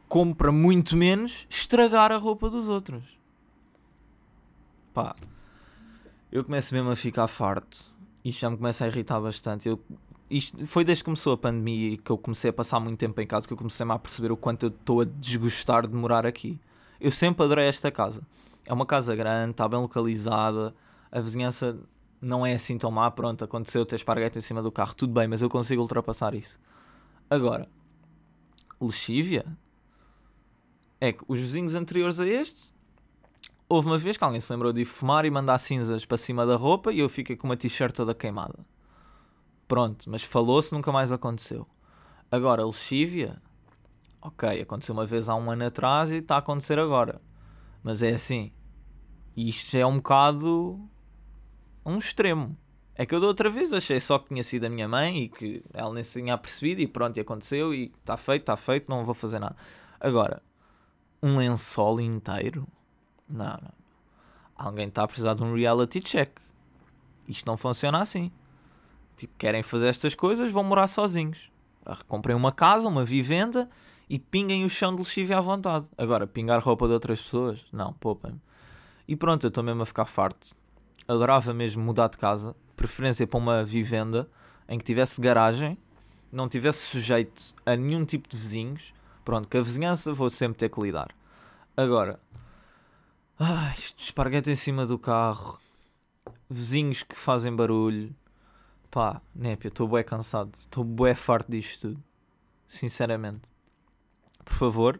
como 0.07 0.33
para 0.33 0.51
muito 0.51 0.95
menos 0.95 1.45
estragar 1.50 2.12
a 2.12 2.18
roupa 2.18 2.50
dos 2.50 2.68
outros. 2.69 3.18
Pá, 4.97 5.15
eu 6.31 6.44
começo 6.44 6.73
mesmo 6.73 6.89
a 6.89 6.95
ficar 6.95 7.27
farto. 7.27 7.94
Isto 8.25 8.41
já 8.41 8.49
me 8.49 8.57
começa 8.57 8.83
a 8.83 8.88
irritar 8.88 9.21
bastante. 9.21 9.69
Eu 9.69 9.79
isto 10.27 10.65
foi 10.65 10.83
desde 10.83 11.03
que 11.03 11.05
começou 11.05 11.33
a 11.33 11.38
pandemia 11.38 11.89
e 11.89 11.97
que 11.97 12.11
eu 12.11 12.17
comecei 12.17 12.49
a 12.49 12.53
passar 12.53 12.79
muito 12.79 12.97
tempo 12.97 13.21
em 13.21 13.27
casa 13.27 13.45
que 13.47 13.53
eu 13.53 13.57
comecei 13.57 13.85
a 13.88 13.99
perceber 13.99 14.31
o 14.31 14.35
quanto 14.35 14.63
eu 14.63 14.69
estou 14.69 15.01
a 15.01 15.05
desgostar 15.05 15.87
de 15.87 15.94
morar 15.94 16.25
aqui. 16.25 16.59
Eu 16.99 17.11
sempre 17.11 17.45
adorei 17.45 17.68
esta 17.68 17.92
casa. 17.92 18.23
É 18.66 18.73
uma 18.73 18.87
casa 18.87 19.16
grande, 19.16 19.51
está 19.51 19.68
bem 19.69 19.80
localizada, 19.80 20.73
a 21.11 21.21
vizinhança 21.21 21.80
não 22.19 22.44
é 22.44 22.56
assim 22.56 22.75
tão 22.75 22.89
má. 22.89 23.11
Pronto, 23.11 23.45
aconteceu 23.45 23.85
ter 23.85 23.97
esparguete 23.97 24.39
em 24.39 24.42
cima 24.42 24.63
do 24.63 24.71
carro, 24.71 24.95
tudo 24.95 25.13
bem, 25.13 25.27
mas 25.27 25.44
eu 25.44 25.47
consigo 25.47 25.80
ultrapassar 25.80 26.33
isso. 26.33 26.59
Agora, 27.30 27.69
lexívia 28.81 29.45
é 30.99 31.13
que 31.13 31.23
os 31.27 31.39
vizinhos 31.39 31.75
anteriores 31.75 32.19
a 32.19 32.25
este 32.25 32.75
houve 33.69 33.88
uma 33.88 33.97
vez 33.97 34.18
que 34.18 34.24
alguém 34.24 34.40
se 34.40 34.52
lembrou 34.52 34.71
de 34.71 34.86
fumar 34.86 35.26
e 35.26 35.31
mandar 35.31 35.57
cinzas 35.57 36.06
para 36.06 36.18
cima 36.18 36.45
da 36.45 36.56
roupa 36.56 36.92
e 36.92 37.00
eu 37.00 37.09
fiquei 37.09 37.36
com 37.36 37.47
uma 37.47 37.57
t-shirt 37.57 37.94
toda 37.94 38.14
queimada. 38.14 38.66
Pronto, 39.68 40.09
mas 40.09 40.24
falou-se, 40.24 40.74
nunca 40.74 40.92
mais 40.92 41.12
aconteceu. 41.12 41.68
Agora, 42.31 42.66
lexívia, 42.66 43.42
ok, 44.21 44.62
aconteceu 44.62 44.94
uma 44.94 45.06
vez 45.06 45.28
há 45.28 45.36
um 45.36 45.52
ano 45.52 45.66
atrás 45.66 46.12
e 46.12 46.18
está 46.18 46.36
a 46.36 46.40
acontecer 46.40 46.80
agora. 46.80 47.21
Mas 47.83 48.02
é 48.02 48.12
assim, 48.12 48.52
isto 49.36 49.76
é 49.76 49.86
um 49.86 49.97
bocado 49.97 50.80
um 51.86 51.97
extremo. 51.97 52.57
É 52.95 53.06
que 53.06 53.14
eu 53.14 53.19
da 53.19 53.28
outra 53.28 53.50
vez 53.50 53.74
achei 53.74 54.00
só 54.00 54.18
que 54.18 54.30
tinha 54.30 54.44
sido 54.44 54.66
a 54.66 54.69
minha 54.69 54.88
mãe 54.88 55.24
e 55.24 55.30
que 55.30 55.64
ela 55.74 55.94
nem 55.94 56.04
se 56.04 56.19
tinha 56.19 56.38
percebido 56.38 56.81
e 56.81 56.88
pronto, 56.88 57.16
e 57.18 57.19
aconteceu 57.19 57.74
e 57.74 57.94
está 58.00 58.18
feito, 58.18 58.42
está 58.42 58.57
feito, 58.57 58.90
não 58.90 59.06
vou 59.06 59.14
fazer 59.14 59.40
nada. 59.40 59.56
Agora, 60.00 60.42
um 61.21 61.38
lençol 61.38 62.02
inteiro? 62.02 62.68
Não, 63.30 63.46
não. 63.46 63.78
Alguém 64.56 64.88
está 64.88 65.04
a 65.04 65.07
precisar 65.07 65.34
de 65.34 65.44
um 65.44 65.54
reality 65.54 66.02
check. 66.02 66.31
Isto 67.28 67.46
não 67.46 67.57
funciona 67.57 68.02
assim. 68.02 68.31
Tipo, 69.16 69.34
querem 69.38 69.62
fazer 69.62 69.88
estas 69.88 70.16
coisas, 70.16 70.52
vão 70.52 70.64
morar 70.64 70.88
sozinhos. 70.88 71.52
Ah, 71.86 71.98
comprem 72.07 72.36
uma 72.36 72.52
casa, 72.52 72.88
uma 72.88 73.06
vivenda 73.06 73.69
e 74.10 74.18
pinguem 74.18 74.64
o 74.64 74.69
chão 74.69 74.92
de 74.92 75.02
lexívia 75.02 75.38
à 75.38 75.42
vontade. 75.42 75.88
Agora, 75.98 76.26
pingar 76.26 76.62
roupa 76.64 76.88
de 76.88 76.94
outras 76.94 77.22
pessoas? 77.22 77.66
Não, 77.72 77.94
poupem-me. 77.94 78.42
E 79.07 79.16
pronto, 79.16 79.46
eu 79.46 79.50
estou 79.50 79.64
mesmo 79.64 79.81
a 79.84 79.86
ficar 79.86 80.06
farto. 80.06 80.56
Adorava 81.07 81.54
mesmo 81.54 81.84
mudar 81.84 82.10
de 82.10 82.18
casa, 82.18 82.56
preferência 82.76 83.26
para 83.26 83.40
uma 83.40 83.64
vivenda 83.64 84.28
em 84.68 84.78
que 84.78 84.84
tivesse 84.84 85.22
garagem, 85.22 85.78
não 86.31 86.50
tivesse 86.50 86.80
sujeito 86.80 87.56
a 87.66 87.76
nenhum 87.76 88.04
tipo 88.06 88.28
de 88.28 88.36
vizinhos. 88.36 88.94
Pronto, 89.24 89.48
que 89.48 89.57
a 89.57 89.62
vizinhança 89.62 90.14
vou 90.14 90.30
sempre 90.30 90.57
ter 90.57 90.69
que 90.69 90.81
lidar. 90.81 91.07
Agora, 91.76 92.19
ai, 93.39 93.75
esparguete 93.97 94.49
em 94.49 94.56
cima 94.56 94.85
do 94.85 94.97
carro, 94.97 95.59
vizinhos 96.49 97.03
que 97.03 97.15
fazem 97.15 97.56
barulho, 97.56 98.15
Pá, 98.89 99.21
népia, 99.35 99.67
estou 99.67 99.87
bué 99.87 100.03
cansado. 100.03 100.51
Estou 100.56 100.83
bué 100.83 101.13
farto 101.13 101.51
disto 101.51 101.89
tudo. 101.89 102.03
Sinceramente. 102.67 103.49
Por 104.44 104.53
favor, 104.53 104.99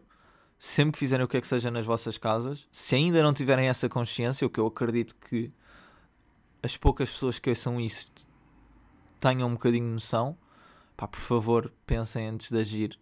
sempre 0.58 0.92
que 0.92 0.98
fizerem 0.98 1.24
o 1.24 1.28
que 1.28 1.36
é 1.36 1.40
que 1.40 1.48
seja 1.48 1.70
nas 1.70 1.86
vossas 1.86 2.18
casas, 2.18 2.68
se 2.70 2.94
ainda 2.94 3.22
não 3.22 3.32
tiverem 3.32 3.68
essa 3.68 3.88
consciência, 3.88 4.46
o 4.46 4.50
que 4.50 4.60
eu 4.60 4.66
acredito 4.66 5.14
que 5.16 5.50
as 6.62 6.76
poucas 6.76 7.10
pessoas 7.10 7.38
que 7.38 7.48
ouçam 7.48 7.80
isto 7.80 8.26
tenham 9.18 9.48
um 9.48 9.52
bocadinho 9.52 9.86
de 9.86 9.92
noção, 9.94 10.36
pá, 10.96 11.08
por 11.08 11.20
favor, 11.20 11.72
pensem 11.86 12.28
antes 12.28 12.50
de 12.50 12.58
agir 12.58 12.98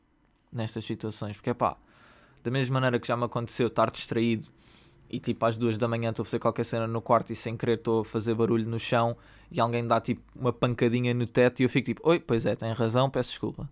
nestas 0.52 0.84
situações, 0.84 1.36
porque 1.36 1.50
é 1.50 1.54
pá, 1.54 1.76
da 2.42 2.50
mesma 2.50 2.74
maneira 2.74 2.98
que 2.98 3.08
já 3.08 3.16
me 3.16 3.24
aconteceu 3.24 3.66
estar 3.66 3.90
distraído 3.90 4.48
e 5.10 5.18
tipo 5.18 5.44
às 5.44 5.56
duas 5.56 5.78
da 5.78 5.86
manhã 5.88 6.10
estou 6.10 6.22
a 6.22 6.26
fazer 6.26 6.38
qualquer 6.38 6.64
cena 6.64 6.86
no 6.86 7.00
quarto 7.00 7.32
e 7.32 7.36
sem 7.36 7.56
querer 7.56 7.78
estou 7.78 8.00
a 8.00 8.04
fazer 8.04 8.34
barulho 8.34 8.68
no 8.68 8.78
chão 8.78 9.16
e 9.50 9.60
alguém 9.60 9.86
dá 9.86 10.00
tipo 10.00 10.22
uma 10.34 10.52
pancadinha 10.52 11.14
no 11.14 11.26
teto 11.26 11.60
e 11.60 11.62
eu 11.64 11.68
fico 11.68 11.86
tipo, 11.86 12.08
oi, 12.08 12.18
pois 12.18 12.46
é, 12.46 12.56
tem 12.56 12.72
razão, 12.72 13.08
peço 13.08 13.30
desculpa. 13.30 13.68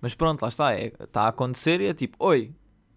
Mas 0.00 0.14
pronto, 0.14 0.42
lá 0.42 0.48
está, 0.48 0.74
é, 0.74 0.92
está 1.00 1.22
a 1.22 1.28
acontecer 1.28 1.80
e 1.80 1.86
é 1.86 1.94
tipo, 1.94 2.16
oi, 2.18 2.52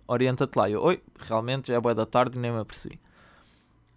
orienta-te 0.08 0.58
lá. 0.58 0.70
Eu, 0.70 0.82
oi, 0.82 1.01
realmente 1.20 1.67
já 1.67 1.75
é 1.75 1.79
boa 1.79 1.94
da 1.94 2.05
tarde 2.05 2.38
e 2.38 2.41
nem 2.41 2.51
me 2.51 2.60
apercebi. 2.60 3.00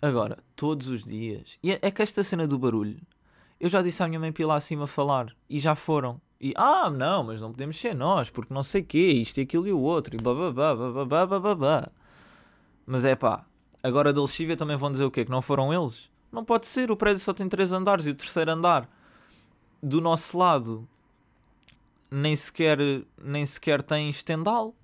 Agora, 0.01 0.39
todos 0.55 0.89
os 0.89 1.05
dias. 1.05 1.59
E 1.63 1.73
é, 1.73 1.79
é 1.83 1.91
que 1.91 2.03
esta 2.03 2.23
cena 2.23 2.47
do 2.47 2.59
barulho, 2.59 3.01
eu 3.59 3.69
já 3.69 3.83
disse 3.83 4.03
à 4.03 4.09
minha 4.09 4.21
mãe 4.21 4.31
para 4.31 4.43
ir 4.43 4.47
lá 4.47 4.57
acima 4.57 4.87
falar 4.87 5.35
e 5.49 5.59
já 5.59 5.75
foram. 5.75 6.21
E, 6.41 6.53
ah, 6.57 6.89
não, 6.89 7.25
mas 7.25 7.41
não 7.41 7.51
podemos 7.51 7.77
ser 7.81 7.95
nós, 7.95 8.31
porque 8.31 8.55
não 8.55 8.63
sei 8.63 8.83
o 8.83 8.85
quê, 8.85 9.11
isto 9.11 9.39
e 9.39 9.43
aquilo 9.43 9.67
e 9.67 9.73
o 9.73 9.81
outro, 9.81 10.15
e 10.15 10.23
bababá, 10.23 10.75
bababá, 10.77 11.27
bababá. 11.27 11.89
Mas 12.87 13.05
é 13.05 13.17
pá, 13.17 13.45
agora 13.83 14.13
da 14.13 14.21
lexívia 14.21 14.57
também 14.57 14.77
vão 14.77 14.93
dizer 14.93 15.05
o 15.05 15.11
quê? 15.11 15.25
Que 15.25 15.31
não 15.31 15.43
foram 15.43 15.73
eles? 15.73 16.11
Não 16.31 16.45
pode 16.45 16.67
ser, 16.67 16.91
o 16.91 16.97
prédio 16.97 17.21
só 17.21 17.33
tem 17.33 17.49
três 17.49 17.73
andares 17.73 18.07
e 18.07 18.11
o 18.11 18.15
terceiro 18.15 18.51
andar 18.51 18.89
do 19.83 20.01
nosso 20.01 20.37
lado 20.37 20.89
nem 22.11 22.35
sequer, 22.35 22.79
nem 23.23 23.45
sequer 23.45 23.83
tem 23.83 24.09
estendal. 24.09 24.75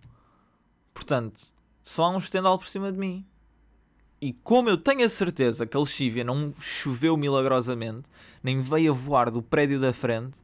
Portanto, 0.92 1.52
só 1.82 2.04
há 2.04 2.10
um 2.10 2.18
estendal 2.18 2.58
por 2.58 2.66
cima 2.66 2.90
de 2.92 2.98
mim. 2.98 3.26
E 4.20 4.32
como 4.32 4.70
eu 4.70 4.78
tenho 4.78 5.04
a 5.04 5.08
certeza 5.08 5.66
que 5.66 5.76
a 5.76 5.80
lexívia 5.80 6.24
não 6.24 6.54
choveu 6.58 7.16
milagrosamente, 7.16 8.08
nem 8.42 8.60
veio 8.60 8.92
a 8.92 8.94
voar 8.94 9.30
do 9.30 9.42
prédio 9.42 9.78
da 9.78 9.92
frente, 9.92 10.38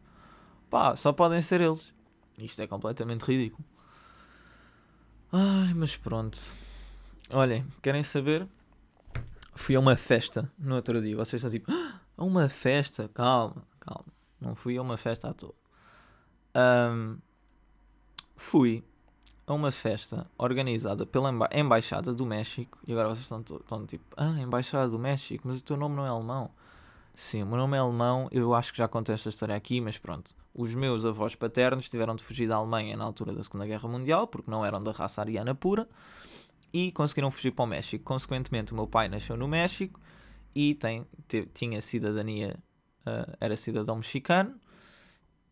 pá, 0.68 0.94
só 0.96 1.12
podem 1.12 1.40
ser 1.40 1.60
eles. 1.60 1.94
Isto 2.38 2.60
é 2.60 2.66
completamente 2.66 3.22
ridículo. 3.22 3.64
Ai, 5.32 5.72
mas 5.74 5.96
pronto. 5.96 6.52
Olhem, 7.32 7.64
querem 7.80 8.02
saber? 8.02 8.48
Fui 9.54 9.76
a 9.76 9.80
uma 9.80 9.96
festa 9.96 10.50
no 10.58 10.74
outro 10.74 11.00
dia. 11.00 11.16
Vocês 11.16 11.44
estão 11.44 11.50
tipo, 11.50 11.70
ah, 11.70 12.00
a 12.16 12.24
uma 12.24 12.48
festa? 12.48 13.08
Calma, 13.14 13.64
calma. 13.78 14.12
Não 14.40 14.56
fui 14.56 14.76
a 14.76 14.82
uma 14.82 14.96
festa 14.96 15.28
à 15.28 15.32
toa. 15.32 15.54
Um, 16.56 17.18
fui 18.36 18.82
a 19.46 19.52
uma 19.52 19.70
festa 19.70 20.28
organizada 20.36 21.06
pela 21.06 21.30
Emba 21.30 21.48
Embaixada 21.52 22.12
do 22.12 22.26
México. 22.26 22.78
E 22.84 22.90
agora 22.90 23.08
vocês 23.08 23.30
estão, 23.30 23.40
estão 23.40 23.86
tipo, 23.86 24.04
ah, 24.16 24.40
Embaixada 24.40 24.88
do 24.88 24.98
México, 24.98 25.46
mas 25.46 25.60
o 25.60 25.64
teu 25.64 25.76
nome 25.76 25.94
não 25.94 26.04
é 26.04 26.08
alemão. 26.08 26.50
Sim, 27.14 27.44
o 27.44 27.46
meu 27.46 27.58
nome 27.58 27.76
é 27.76 27.80
alemão, 27.80 28.28
eu 28.32 28.54
acho 28.54 28.72
que 28.72 28.78
já 28.78 28.88
contei 28.88 29.14
esta 29.14 29.28
história 29.28 29.54
aqui, 29.54 29.80
mas 29.80 29.98
pronto. 29.98 30.34
Os 30.52 30.74
meus 30.74 31.04
avós 31.06 31.36
paternos 31.36 31.88
tiveram 31.88 32.16
de 32.16 32.24
fugir 32.24 32.48
da 32.48 32.56
Alemanha 32.56 32.96
na 32.96 33.04
altura 33.04 33.32
da 33.32 33.42
Segunda 33.42 33.66
Guerra 33.66 33.88
Mundial, 33.88 34.26
porque 34.26 34.50
não 34.50 34.64
eram 34.64 34.82
da 34.82 34.90
raça 34.90 35.20
ariana 35.20 35.54
pura, 35.54 35.88
e 36.72 36.92
conseguiram 36.92 37.30
fugir 37.30 37.50
para 37.52 37.64
o 37.64 37.66
México. 37.66 38.04
Consequentemente, 38.04 38.72
o 38.72 38.76
meu 38.76 38.86
pai 38.86 39.08
nasceu 39.08 39.36
no 39.36 39.48
México 39.48 40.00
e 40.54 40.74
tem, 40.74 41.06
tinha 41.54 41.80
cidadania, 41.80 42.56
uh, 43.06 43.36
era 43.40 43.56
cidadão 43.56 43.96
mexicano, 43.96 44.58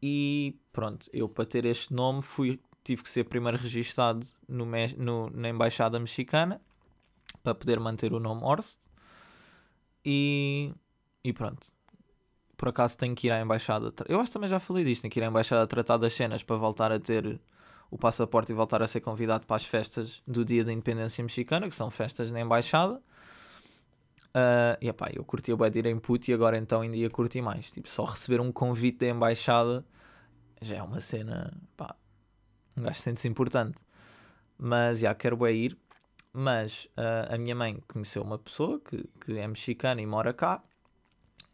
e 0.03 0.57
pronto, 0.73 1.09
eu 1.13 1.29
para 1.29 1.45
ter 1.45 1.65
este 1.65 1.93
nome 1.93 2.23
fui, 2.23 2.61
tive 2.85 3.03
que 3.03 3.11
ser 3.11 3.25
primeiro 3.25 3.59
registado 3.59 4.25
no, 4.49 4.67
no, 4.97 5.31
na 5.31 5.49
Embaixada 5.49 5.99
Mexicana 5.99 6.61
para 7.43 7.55
poder 7.55 7.81
manter 7.81 8.13
o 8.13 8.21
nome 8.21 8.43
Horst. 8.43 8.81
E, 10.05 10.73
e 11.23 11.33
pronto. 11.33 11.73
Por 12.57 12.69
acaso 12.69 12.97
tenho 12.99 13.15
que 13.15 13.27
ir 13.27 13.31
à 13.31 13.41
Embaixada. 13.41 13.93
Eu 14.09 14.21
acho 14.21 14.31
que 14.31 14.33
também 14.35 14.49
já 14.49 14.59
falei 14.59 14.85
disto. 14.85 15.03
Tenho 15.03 15.13
que 15.13 15.21
ir 15.21 15.25
à 15.25 15.27
Embaixada 15.27 15.67
tratar 15.67 15.97
das 15.97 16.13
cenas 16.13 16.43
para 16.43 16.57
voltar 16.57 16.91
a 16.93 16.99
ter 16.99 17.41
o 17.91 17.97
passaporte 17.97 18.53
e 18.53 18.55
voltar 18.55 18.83
a 18.83 18.87
ser 18.87 19.01
convidado 19.01 19.47
para 19.47 19.57
as 19.57 19.65
festas 19.65 20.23
do 20.27 20.45
Dia 20.45 20.65
da 20.65 20.73
Independência 20.73 21.23
Mexicana, 21.23 21.69
que 21.69 21.75
são 21.75 21.91
festas 21.91 22.31
na 22.31 22.41
Embaixada. 22.41 23.01
Uh, 24.29 24.77
e 24.81 24.89
epá, 24.89 25.09
eu 25.13 25.25
curti 25.25 25.53
o 25.53 25.71
de 25.71 25.79
ir 25.79 25.87
em 25.87 25.99
put 25.99 26.31
e 26.31 26.35
agora 26.35 26.57
então 26.59 26.83
ainda 26.83 26.97
ia 26.97 27.09
curtir 27.09 27.41
mais. 27.41 27.71
Tipo, 27.71 27.89
só 27.89 28.05
receber 28.05 28.41
um 28.41 28.53
convite 28.53 28.99
da 28.99 29.07
embaixada 29.09 29.85
já 30.61 30.77
é 30.77 30.83
uma 30.83 31.01
cena, 31.01 31.53
pá, 31.77 31.95
um 32.77 32.83
gajo 32.83 33.01
sente-se 33.01 33.27
importante. 33.27 33.79
Mas, 34.59 35.01
já, 35.01 35.15
quero 35.15 35.37
bué 35.37 35.53
ir. 35.53 35.79
Mas 36.33 36.85
uh, 36.97 37.35
a 37.35 37.39
minha 37.39 37.55
mãe 37.55 37.83
conheceu 37.89 38.23
uma 38.23 38.39
pessoa 38.39 38.81
que, 38.81 39.09
que 39.21 39.39
é 39.39 39.47
mexicana 39.49 40.01
e 40.01 40.07
mora 40.07 40.33
cá 40.33 40.63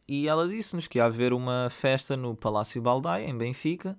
e 0.07 0.29
ela 0.29 0.47
disse-nos 0.47 0.87
que 0.87 0.99
ia 0.99 1.07
haver 1.07 1.33
uma 1.33 1.69
festa 1.71 2.17
no 2.17 2.37
Palácio 2.37 2.81
Baldaia, 2.83 3.25
em 3.25 3.37
Benfica, 3.37 3.99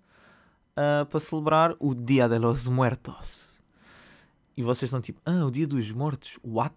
uh, 0.78 1.06
para 1.06 1.20
celebrar 1.20 1.76
o 1.80 1.94
Dia 1.94 2.28
de 2.28 2.38
los 2.38 2.68
Muertos. 2.68 3.62
E 4.58 4.64
vocês 4.64 4.90
estão 4.90 5.02
tipo, 5.02 5.22
ah, 5.26 5.46
o 5.46 5.52
Dia 5.52 5.68
dos 5.68 5.92
Mortos, 5.92 6.40
what? 6.44 6.76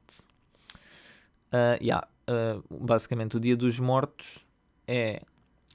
Uh, 1.53 1.83
yeah, 1.83 2.07
uh, 2.29 2.85
basicamente, 2.85 3.37
o 3.37 3.41
Dia 3.41 3.57
dos 3.57 3.79
Mortos 3.79 4.47
é. 4.87 5.23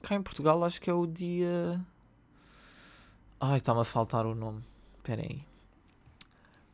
Cá 0.02 0.16
em 0.16 0.22
Portugal, 0.22 0.62
acho 0.64 0.82
que 0.82 0.90
é 0.90 0.92
o 0.92 1.06
dia. 1.06 1.80
Ai, 3.40 3.56
está-me 3.56 3.80
a 3.80 3.84
faltar 3.84 4.26
o 4.26 4.34
nome. 4.34 4.62
Esperem 4.98 5.26
aí. 5.30 5.38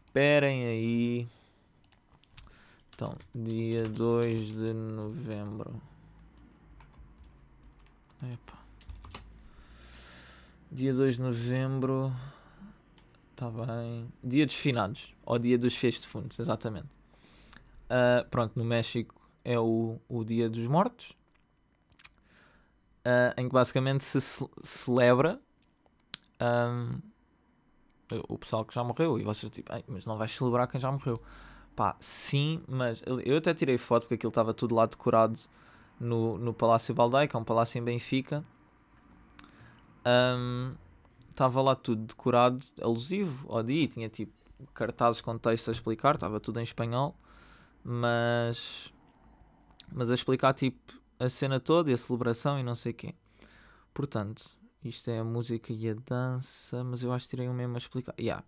Esperem 0.07 0.66
aí. 0.66 1.28
Então, 2.92 3.16
dia 3.35 3.85
2 3.85 4.47
de 4.49 4.73
novembro. 4.73 5.80
Epa. 8.23 8.60
Dia 10.73 10.95
2 10.95 11.17
de 11.17 11.23
novembro. 11.23 12.12
Está 13.33 13.50
bem. 13.50 14.09
Dia 14.23 14.47
dos 14.47 14.55
finados. 14.55 15.17
Ou 15.27 15.37
dia 15.39 15.59
dos 15.59 15.75
feios 15.75 15.99
de 15.99 16.07
fundos, 16.07 16.39
exatamente. 16.39 16.87
Uh, 17.87 18.29
pronto, 18.31 18.57
no 18.57 18.65
México 18.65 19.15
é 19.45 19.59
o, 19.59 19.99
o 20.09 20.23
Dia 20.23 20.49
dos 20.49 20.65
Mortos, 20.69 21.11
uh, 23.05 23.35
em 23.37 23.49
que 23.49 23.53
basicamente 23.53 24.05
se 24.05 24.21
celebra 24.62 25.41
um, 26.41 27.00
o 28.29 28.39
pessoal 28.39 28.65
que 28.65 28.73
já 28.73 28.85
morreu. 28.85 29.19
E 29.19 29.25
vocês 29.25 29.50
tipo, 29.50 29.73
mas 29.89 30.07
não 30.07 30.17
vais 30.17 30.31
celebrar 30.31 30.69
quem 30.69 30.81
já 30.81 30.93
morreu. 30.93 31.21
Pá, 31.75 31.97
sim, 31.99 32.62
mas 32.69 33.03
eu 33.25 33.37
até 33.37 33.53
tirei 33.53 33.77
foto 33.77 34.03
porque 34.03 34.15
aquilo 34.15 34.31
estava 34.31 34.55
tudo 34.55 34.77
lá 34.77 34.87
decorado 34.87 35.37
no, 35.99 36.39
no 36.39 36.55
Palácio 36.55 36.95
Baldai, 36.95 37.27
que 37.27 37.35
é 37.35 37.39
um 37.39 37.45
palácio 37.45 37.79
em 37.79 37.83
Benfica. 37.83 38.45
Estava 41.30 41.61
um, 41.61 41.64
lá 41.64 41.75
tudo 41.75 42.04
decorado, 42.04 42.62
alusivo 42.80 43.52
ao 43.52 43.62
dia, 43.62 43.87
tinha 43.88 44.09
tipo 44.09 44.33
cartazes 44.75 45.21
com 45.21 45.38
texto 45.38 45.69
a 45.69 45.73
explicar, 45.73 46.14
estava 46.14 46.38
tudo 46.38 46.61
em 46.61 46.62
espanhol 46.62 47.16
mas 47.85 48.92
mas 49.92 50.11
a 50.11 50.14
explicar 50.14 50.52
tipo 50.54 51.00
a 51.19 51.28
cena 51.28 51.59
toda 51.59 51.90
e 51.90 51.95
a 51.95 51.97
celebração 51.97 52.59
e 52.59 52.62
não 52.62 52.75
sei 52.75 52.92
o 52.92 52.95
quê. 52.95 53.14
Portanto, 53.92 54.42
isto 54.83 55.11
é 55.11 55.19
a 55.19 55.25
música 55.25 55.73
e 55.73 55.90
a 55.90 55.95
dança, 55.95 56.83
mas 56.85 57.02
eu 57.02 57.12
acho 57.12 57.26
que 57.26 57.30
tirei 57.30 57.49
um 57.49 57.52
mesmo 57.52 57.75
a 57.75 57.78
explicar. 57.78 58.14
Yeah. 58.19 58.42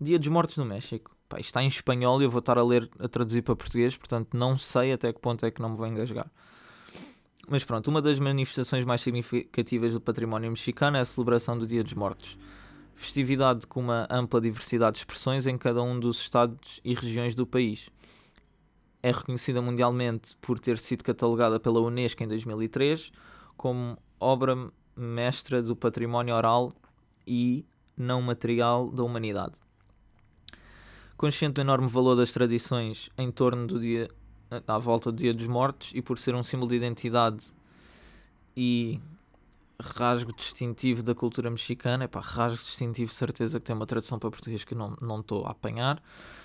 Dia 0.00 0.18
dos 0.18 0.28
Mortos 0.28 0.56
no 0.58 0.64
México. 0.64 1.16
Pá, 1.28 1.40
isto 1.40 1.48
está 1.48 1.62
em 1.62 1.66
espanhol 1.66 2.20
e 2.20 2.24
eu 2.24 2.30
vou 2.30 2.38
estar 2.38 2.58
a 2.58 2.62
ler, 2.62 2.88
a 3.00 3.08
traduzir 3.08 3.42
para 3.42 3.56
português, 3.56 3.96
portanto 3.96 4.36
não 4.36 4.56
sei 4.56 4.92
até 4.92 5.12
que 5.12 5.18
ponto 5.18 5.44
é 5.44 5.50
que 5.50 5.60
não 5.60 5.70
me 5.70 5.76
vou 5.76 5.86
engasgar. 5.86 6.30
Mas 7.52 7.64
pronto, 7.64 7.88
uma 7.88 8.00
das 8.00 8.18
manifestações 8.18 8.82
mais 8.82 9.02
significativas 9.02 9.92
do 9.92 10.00
património 10.00 10.48
mexicano 10.48 10.96
é 10.96 11.00
a 11.00 11.04
celebração 11.04 11.58
do 11.58 11.66
Dia 11.66 11.84
dos 11.84 11.92
Mortos. 11.92 12.38
Festividade 12.94 13.66
com 13.66 13.78
uma 13.78 14.08
ampla 14.10 14.40
diversidade 14.40 14.94
de 14.94 14.98
expressões 15.00 15.46
em 15.46 15.58
cada 15.58 15.82
um 15.82 16.00
dos 16.00 16.18
estados 16.18 16.80
e 16.82 16.94
regiões 16.94 17.34
do 17.34 17.46
país 17.46 17.90
é 19.02 19.12
reconhecida 19.12 19.60
mundialmente 19.60 20.34
por 20.40 20.58
ter 20.58 20.78
sido 20.78 21.04
catalogada 21.04 21.60
pela 21.60 21.78
Unesco 21.82 22.22
em 22.22 22.26
2003 22.26 23.12
como 23.54 23.98
obra 24.18 24.56
mestra 24.96 25.60
do 25.60 25.76
património 25.76 26.34
oral 26.34 26.72
e 27.26 27.66
não 27.94 28.22
material 28.22 28.90
da 28.90 29.04
humanidade. 29.04 29.60
Consciente 31.18 31.56
do 31.56 31.60
enorme 31.60 31.86
valor 31.86 32.14
das 32.16 32.32
tradições 32.32 33.10
em 33.18 33.30
torno 33.30 33.66
do 33.66 33.78
dia 33.78 34.08
à 34.66 34.78
volta 34.78 35.10
do 35.10 35.18
Dia 35.18 35.32
dos 35.32 35.46
Mortos 35.46 35.92
e 35.94 36.02
por 36.02 36.18
ser 36.18 36.34
um 36.34 36.42
símbolo 36.42 36.70
de 36.70 36.76
identidade 36.76 37.52
e 38.56 39.00
rasgo 39.80 40.32
distintivo 40.34 41.02
da 41.02 41.14
cultura 41.14 41.50
mexicana, 41.50 42.04
epá, 42.04 42.20
rasgo 42.20 42.62
distintivo, 42.62 43.12
certeza 43.12 43.58
que 43.58 43.66
tem 43.66 43.74
uma 43.74 43.86
tradução 43.86 44.18
para 44.18 44.30
português 44.30 44.64
que 44.64 44.74
não 44.74 44.96
não 45.00 45.20
estou 45.20 45.44
a 45.44 45.50
apanhar, 45.50 46.02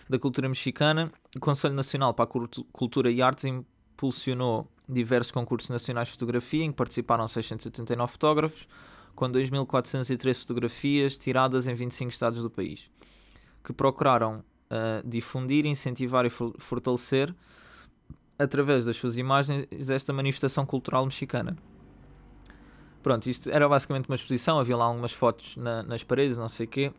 da 0.10 0.18
cultura 0.18 0.50
mexicana. 0.50 1.12
O 1.36 1.40
Conselho 1.40 1.76
Nacional 1.76 2.14
para 2.14 2.26
a 2.26 2.48
Cultura 2.72 3.12
e 3.12 3.22
Artes 3.22 3.46
impulsionou 3.46 4.68
diversos 4.90 5.32
concursos 5.32 5.70
nacionais 5.70 6.08
de 6.08 6.14
fotografia 6.14 6.64
em 6.64 6.72
que 6.72 6.78
participaram 6.78 7.28
679 7.28 8.12
fotógrafos, 8.12 8.68
com 9.16 9.30
2.403 9.30 10.42
fotografias 10.42 11.18
tiradas 11.18 11.68
em 11.68 11.74
25 11.74 12.12
estados 12.12 12.42
do 12.42 12.50
país, 12.50 12.90
que 13.64 13.74
procuraram 13.74 14.44
uh, 14.72 15.08
difundir, 15.08 15.66
incentivar 15.66 16.26
e 16.26 16.30
fortalecer 16.30 17.34
através 18.38 18.86
das 18.86 18.98
suas 18.98 19.18
imagens, 19.18 19.68
esta 19.90 20.14
manifestação 20.14 20.66
cultural 20.66 21.06
mexicana. 21.06 21.58
Pronto, 23.02 23.28
isto 23.28 23.50
era 23.50 23.68
basicamente 23.68 24.10
uma 24.10 24.16
exposição, 24.16 24.60
havia 24.60 24.76
lá 24.76 24.86
algumas 24.86 25.14
fotos 25.14 25.56
na, 25.58 25.84
nas 25.84 26.04
paredes, 26.04 26.38
não 26.38 26.50
sei 26.50 26.66
o 26.66 26.70
quê, 26.70 26.94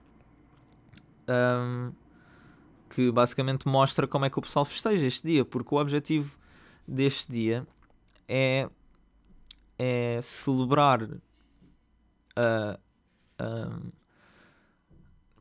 um, 1.28 1.92
que 2.88 3.11
basicamente 3.11 3.68
mostra 3.68 4.07
como 4.09 4.25
é 4.25 4.30
que 4.30 4.38
o 4.38 4.42
pessoal 4.42 4.64
festeja 4.64 5.07
este 5.07 5.26
dia, 5.26 5.45
porque 5.45 5.75
o 5.75 5.78
objetivo 5.78 6.38
deste 6.87 7.30
dia 7.30 7.66
é, 8.26 8.68
é 9.78 10.18
celebrar 10.23 11.02
a. 12.35 12.78
Uh, 13.40 13.99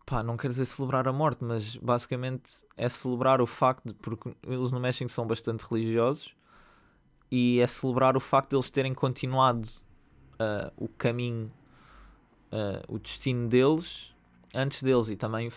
pá, 0.07 0.23
não 0.23 0.37
quero 0.37 0.53
dizer 0.53 0.65
celebrar 0.65 1.05
a 1.05 1.11
morte, 1.11 1.43
mas 1.43 1.75
basicamente 1.75 2.65
é 2.77 2.87
celebrar 2.87 3.41
o 3.41 3.45
facto 3.45 3.89
de, 3.89 3.93
porque 3.93 4.33
eles 4.41 4.71
no 4.71 4.79
México 4.79 5.11
são 5.11 5.27
bastante 5.27 5.65
religiosos 5.69 6.33
e 7.29 7.59
é 7.59 7.67
celebrar 7.67 8.15
o 8.15 8.19
facto 8.21 8.51
de 8.51 8.55
eles 8.55 8.69
terem 8.69 8.93
continuado 8.93 9.67
uh, 10.35 10.71
o 10.77 10.87
caminho, 10.87 11.51
uh, 12.53 12.93
o 12.93 12.97
destino 12.97 13.49
deles 13.49 14.15
antes 14.55 14.81
deles 14.81 15.09
e 15.09 15.17
também 15.17 15.51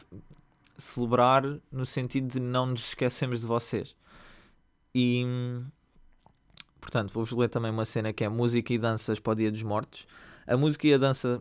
celebrar 0.77 1.45
no 1.71 1.87
sentido 1.87 2.27
de 2.27 2.41
não 2.41 2.67
nos 2.67 2.89
esquecemos 2.89 3.43
de 3.43 3.47
vocês. 3.47 3.95
E 4.93 5.25
portanto, 6.81 7.13
vou-vos 7.13 7.31
ler 7.39 7.49
também 7.49 7.71
uma 7.71 7.85
cena 7.85 8.13
que 8.13 8.25
é 8.25 8.29
música 8.29 8.75
e 8.75 8.79
danças 8.79 9.21
para 9.21 9.33
o 9.33 9.37
Dia 9.37 9.53
dos 9.53 9.63
Mortos. 9.63 10.09
A 10.45 10.57
música 10.57 10.89
e 10.89 10.95
a 10.95 10.99
dança 10.99 11.41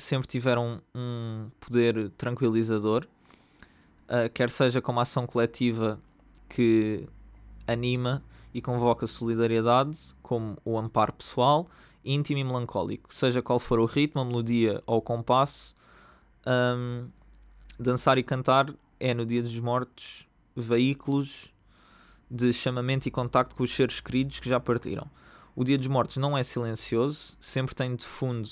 sempre 0.00 0.26
tiveram 0.26 0.80
um 0.94 1.50
poder 1.60 2.10
tranquilizador, 2.10 3.06
uh, 4.08 4.30
quer 4.32 4.50
seja 4.50 4.80
como 4.80 5.00
ação 5.00 5.26
coletiva 5.26 6.00
que 6.48 7.06
anima 7.66 8.22
e 8.52 8.60
convoca 8.60 9.06
solidariedade, 9.06 9.96
como 10.22 10.56
o 10.64 10.78
amparo 10.78 11.12
pessoal, 11.12 11.68
íntimo 12.04 12.40
e 12.40 12.44
melancólico, 12.44 13.12
seja 13.14 13.40
qual 13.42 13.58
for 13.58 13.78
o 13.78 13.86
ritmo, 13.86 14.20
a 14.20 14.24
melodia 14.24 14.82
ou 14.86 14.98
o 14.98 15.02
compasso. 15.02 15.74
Um, 16.46 17.08
dançar 17.78 18.18
e 18.18 18.22
cantar 18.22 18.74
é 18.98 19.14
no 19.14 19.24
Dia 19.24 19.42
dos 19.42 19.58
Mortos 19.60 20.26
veículos 20.56 21.52
de 22.30 22.52
chamamento 22.52 23.08
e 23.08 23.10
contacto 23.10 23.54
com 23.54 23.62
os 23.62 23.70
seres 23.70 24.00
queridos 24.00 24.40
que 24.40 24.48
já 24.48 24.58
partiram. 24.58 25.08
O 25.54 25.64
Dia 25.64 25.76
dos 25.76 25.88
Mortos 25.88 26.16
não 26.16 26.36
é 26.36 26.42
silencioso, 26.42 27.36
sempre 27.40 27.74
tem 27.74 27.94
de 27.94 28.04
fundo 28.04 28.50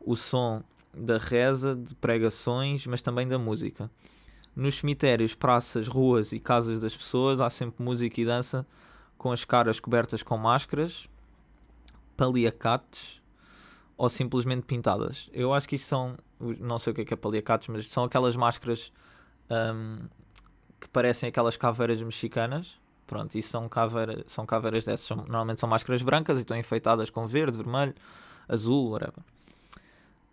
o 0.00 0.16
som 0.16 0.62
da 0.94 1.18
reza, 1.18 1.76
de 1.76 1.94
pregações, 1.94 2.86
mas 2.86 3.02
também 3.02 3.26
da 3.26 3.38
música. 3.38 3.90
Nos 4.54 4.76
cemitérios, 4.76 5.34
praças, 5.34 5.86
ruas 5.88 6.32
e 6.32 6.40
casas 6.40 6.80
das 6.80 6.96
pessoas 6.96 7.40
há 7.40 7.48
sempre 7.48 7.84
música 7.84 8.20
e 8.20 8.24
dança 8.24 8.66
com 9.16 9.30
as 9.30 9.44
caras 9.44 9.78
cobertas 9.78 10.22
com 10.22 10.36
máscaras, 10.36 11.08
paliacates 12.16 13.20
ou 13.96 14.08
simplesmente 14.08 14.62
pintadas. 14.62 15.28
Eu 15.32 15.52
acho 15.52 15.68
que 15.68 15.76
isto 15.76 15.86
são, 15.86 16.16
não 16.58 16.78
sei 16.78 16.92
o 16.92 16.94
que 16.94 17.02
é, 17.02 17.04
que 17.04 17.14
é 17.14 17.16
paliacates, 17.16 17.68
mas 17.68 17.86
são 17.88 18.04
aquelas 18.04 18.34
máscaras 18.34 18.90
um, 19.50 20.08
que 20.80 20.88
parecem 20.88 21.28
aquelas 21.28 21.56
caveiras 21.56 22.00
mexicanas. 22.00 22.80
Pronto, 23.06 23.36
isso 23.36 23.50
são, 23.50 23.68
caveira, 23.68 24.24
são 24.26 24.46
caveiras 24.46 24.84
dessas. 24.84 25.10
Normalmente 25.10 25.60
são 25.60 25.68
máscaras 25.68 26.00
brancas 26.00 26.38
e 26.38 26.40
estão 26.40 26.56
enfeitadas 26.56 27.10
com 27.10 27.26
verde, 27.26 27.58
vermelho, 27.58 27.94
azul, 28.48 28.90
whatever. 28.90 29.22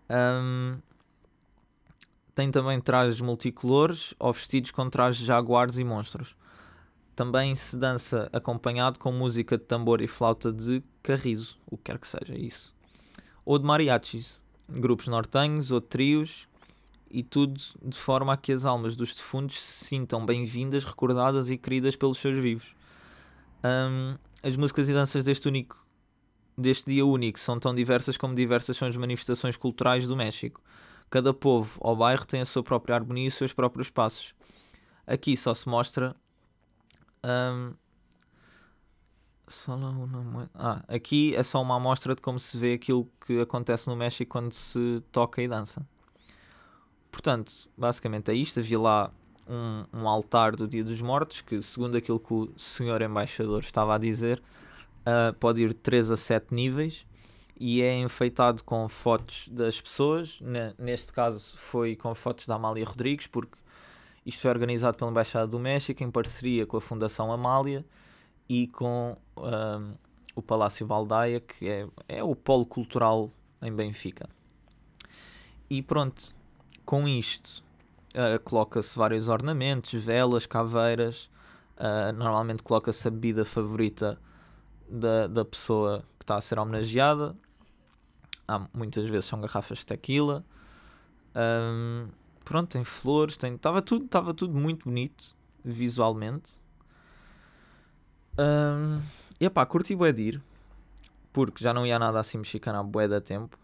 Um, 0.09 0.77
tem 2.33 2.51
também 2.51 2.79
trajes 2.79 3.19
multicolores 3.19 4.13
ou 4.19 4.31
vestidos 4.31 4.71
com 4.71 4.89
trajes 4.89 5.21
de 5.21 5.25
jaguares 5.25 5.77
e 5.77 5.83
monstros. 5.83 6.35
Também 7.15 7.55
se 7.55 7.75
dança 7.75 8.29
acompanhado 8.31 8.99
com 8.99 9.11
música 9.11 9.57
de 9.57 9.63
tambor 9.63 10.01
e 10.01 10.07
flauta 10.07 10.53
de 10.53 10.83
carrizo, 11.01 11.57
o 11.65 11.75
que 11.75 11.85
quer 11.85 11.97
que 11.97 12.07
seja 12.07 12.37
isso. 12.37 12.75
Ou 13.43 13.57
de 13.57 13.65
mariachis, 13.65 14.43
grupos 14.69 15.07
nortenhos 15.07 15.71
ou 15.71 15.81
trios, 15.81 16.47
e 17.09 17.23
tudo 17.23 17.59
de 17.83 17.97
forma 17.97 18.33
a 18.33 18.37
que 18.37 18.51
as 18.51 18.65
almas 18.65 18.95
dos 18.95 19.13
defuntos 19.13 19.59
se 19.63 19.85
sintam 19.85 20.25
bem-vindas, 20.25 20.83
recordadas 20.83 21.49
e 21.49 21.57
queridas 21.57 21.95
pelos 21.95 22.17
seus 22.17 22.37
vivos. 22.37 22.75
Um, 23.63 24.15
as 24.43 24.55
músicas 24.55 24.87
e 24.89 24.93
danças 24.93 25.23
deste 25.23 25.47
único 25.47 25.86
deste 26.57 26.91
dia 26.91 27.05
único 27.05 27.39
são 27.39 27.59
tão 27.59 27.75
diversas 27.75 28.17
como 28.17 28.33
diversas 28.33 28.75
são 28.75 28.87
as 28.87 28.95
manifestações 28.95 29.55
culturais 29.55 30.07
do 30.07 30.15
México. 30.15 30.61
Cada 31.09 31.33
povo 31.33 31.77
ou 31.79 31.95
bairro 31.95 32.25
tem 32.25 32.41
a 32.41 32.45
sua 32.45 32.63
própria 32.63 32.95
harmonia 32.95 33.25
e 33.25 33.27
os 33.27 33.33
seus 33.33 33.53
próprios 33.53 33.89
passos. 33.89 34.33
Aqui 35.05 35.37
só 35.37 35.53
se 35.53 35.69
mostra. 35.69 36.15
Um, 37.23 37.73
ah, 40.53 40.83
aqui 40.89 41.33
é 41.33 41.43
só 41.43 41.61
uma 41.61 41.77
amostra 41.77 42.13
de 42.13 42.21
como 42.21 42.37
se 42.37 42.57
vê 42.57 42.73
aquilo 42.73 43.09
que 43.25 43.39
acontece 43.39 43.87
no 43.87 43.95
México 43.95 44.29
quando 44.29 44.51
se 44.51 45.01
toca 45.11 45.41
e 45.41 45.47
dança. 45.47 45.87
Portanto, 47.09 47.51
basicamente 47.77 48.29
é 48.29 48.33
isto. 48.33 48.59
Havia 48.59 48.79
lá 48.79 49.11
um, 49.47 49.85
um 49.93 50.07
altar 50.09 50.55
do 50.55 50.67
Dia 50.67 50.83
dos 50.83 51.01
Mortos, 51.01 51.39
que, 51.39 51.61
segundo 51.61 51.95
aquilo 51.95 52.19
que 52.19 52.33
o 52.33 52.51
senhor 52.57 53.01
embaixador 53.01 53.61
estava 53.61 53.95
a 53.95 53.97
dizer, 53.97 54.41
uh, 55.07 55.33
pode 55.39 55.61
ir 55.61 55.69
de 55.69 55.75
3 55.75 56.11
a 56.11 56.17
7 56.17 56.53
níveis 56.53 57.05
e 57.59 57.81
é 57.81 57.97
enfeitado 57.97 58.63
com 58.63 58.87
fotos 58.87 59.47
das 59.49 59.79
pessoas. 59.81 60.39
Neste 60.77 61.11
caso 61.11 61.57
foi 61.57 61.95
com 61.95 62.13
fotos 62.13 62.45
da 62.45 62.55
Amália 62.55 62.85
Rodrigues, 62.85 63.25
porque 63.27 63.57
isto 64.25 64.41
foi 64.41 64.51
organizado 64.51 64.97
pela 64.97 65.09
Embaixada 65.09 65.47
do 65.47 65.57
México 65.57 66.03
em 66.03 66.11
parceria 66.11 66.65
com 66.65 66.77
a 66.77 66.81
Fundação 66.81 67.31
Amália 67.31 67.83
e 68.47 68.67
com 68.67 69.15
um, 69.37 69.93
o 70.35 70.41
Palácio 70.41 70.85
Baldaia, 70.85 71.39
que 71.39 71.67
é, 71.67 71.87
é 72.07 72.23
o 72.23 72.35
polo 72.35 72.65
cultural 72.65 73.29
em 73.61 73.73
Benfica. 73.73 74.29
E 75.69 75.81
pronto, 75.81 76.35
com 76.85 77.07
isto 77.07 77.63
uh, 78.13 78.39
coloca-se 78.43 78.97
vários 78.97 79.29
ornamentos, 79.29 79.93
velas, 79.93 80.45
caveiras. 80.45 81.29
Uh, 81.77 82.11
normalmente 82.13 82.63
coloca-se 82.63 83.07
a 83.07 83.11
bebida 83.11 83.45
favorita 83.45 84.19
da, 84.89 85.27
da 85.27 85.45
pessoa 85.45 86.03
que 86.17 86.23
está 86.23 86.37
a 86.37 86.41
ser 86.41 86.59
homenageada. 86.59 87.35
Há, 88.47 88.67
muitas 88.73 89.05
vezes 89.09 89.25
são 89.25 89.41
garrafas 89.41 89.79
de 89.79 89.85
tequila. 89.85 90.45
Um, 91.35 92.07
pronto, 92.43 92.71
tem 92.71 92.83
flores, 92.83 93.37
tem. 93.37 93.55
Estava 93.55 93.81
tudo, 93.81 94.05
estava 94.05 94.33
tudo 94.33 94.57
muito 94.57 94.85
bonito 94.85 95.35
visualmente. 95.63 96.61
Um, 98.39 99.01
e 99.39 99.49
pá, 99.49 99.65
curti 99.65 99.95
bué 99.95 100.11
de 100.11 100.21
ir. 100.23 100.43
Porque 101.33 101.63
já 101.63 101.73
não 101.73 101.85
ia 101.85 101.99
nada 101.99 102.19
assim 102.19 102.37
mexicano 102.37 102.79
há 102.79 102.83
bué 102.83 103.07
da 103.07 103.21
tempo. 103.21 103.57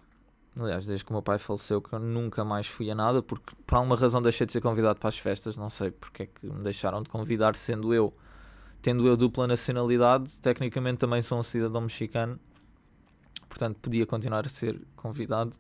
Aliás, 0.60 0.86
desde 0.86 1.04
que 1.04 1.12
o 1.12 1.14
meu 1.14 1.24
pai 1.24 1.40
faleceu, 1.40 1.82
que 1.82 1.94
eu 1.94 2.00
nunca 2.00 2.46
mais 2.46 2.68
fui 2.68 2.92
a 2.92 2.94
nada, 2.94 3.24
porque 3.24 3.56
por 3.66 3.76
alguma 3.76 3.96
razão 3.96 4.22
deixei 4.22 4.46
de 4.46 4.54
ser 4.54 4.62
convidado 4.62 5.00
para 5.00 5.10
as 5.10 5.18
festas. 5.18 5.58
Não 5.58 5.70
sei 5.70 5.90
porque 5.90 6.24
é 6.24 6.26
que 6.28 6.46
me 6.46 6.62
deixaram 6.62 7.02
de 7.02 7.10
convidar, 7.10 7.56
sendo 7.56 7.94
eu 7.94 8.14
tendo 8.84 9.08
eu 9.08 9.16
dupla 9.16 9.48
nacionalidade, 9.48 10.40
tecnicamente 10.42 10.98
também 10.98 11.22
sou 11.22 11.40
um 11.40 11.44
cidadão 11.44 11.82
mexicano, 11.82 12.38
portanto 13.48 13.78
podia 13.82 14.06
continuar 14.06 14.46
a 14.46 14.50
ser 14.50 14.80
convidado. 14.96 15.56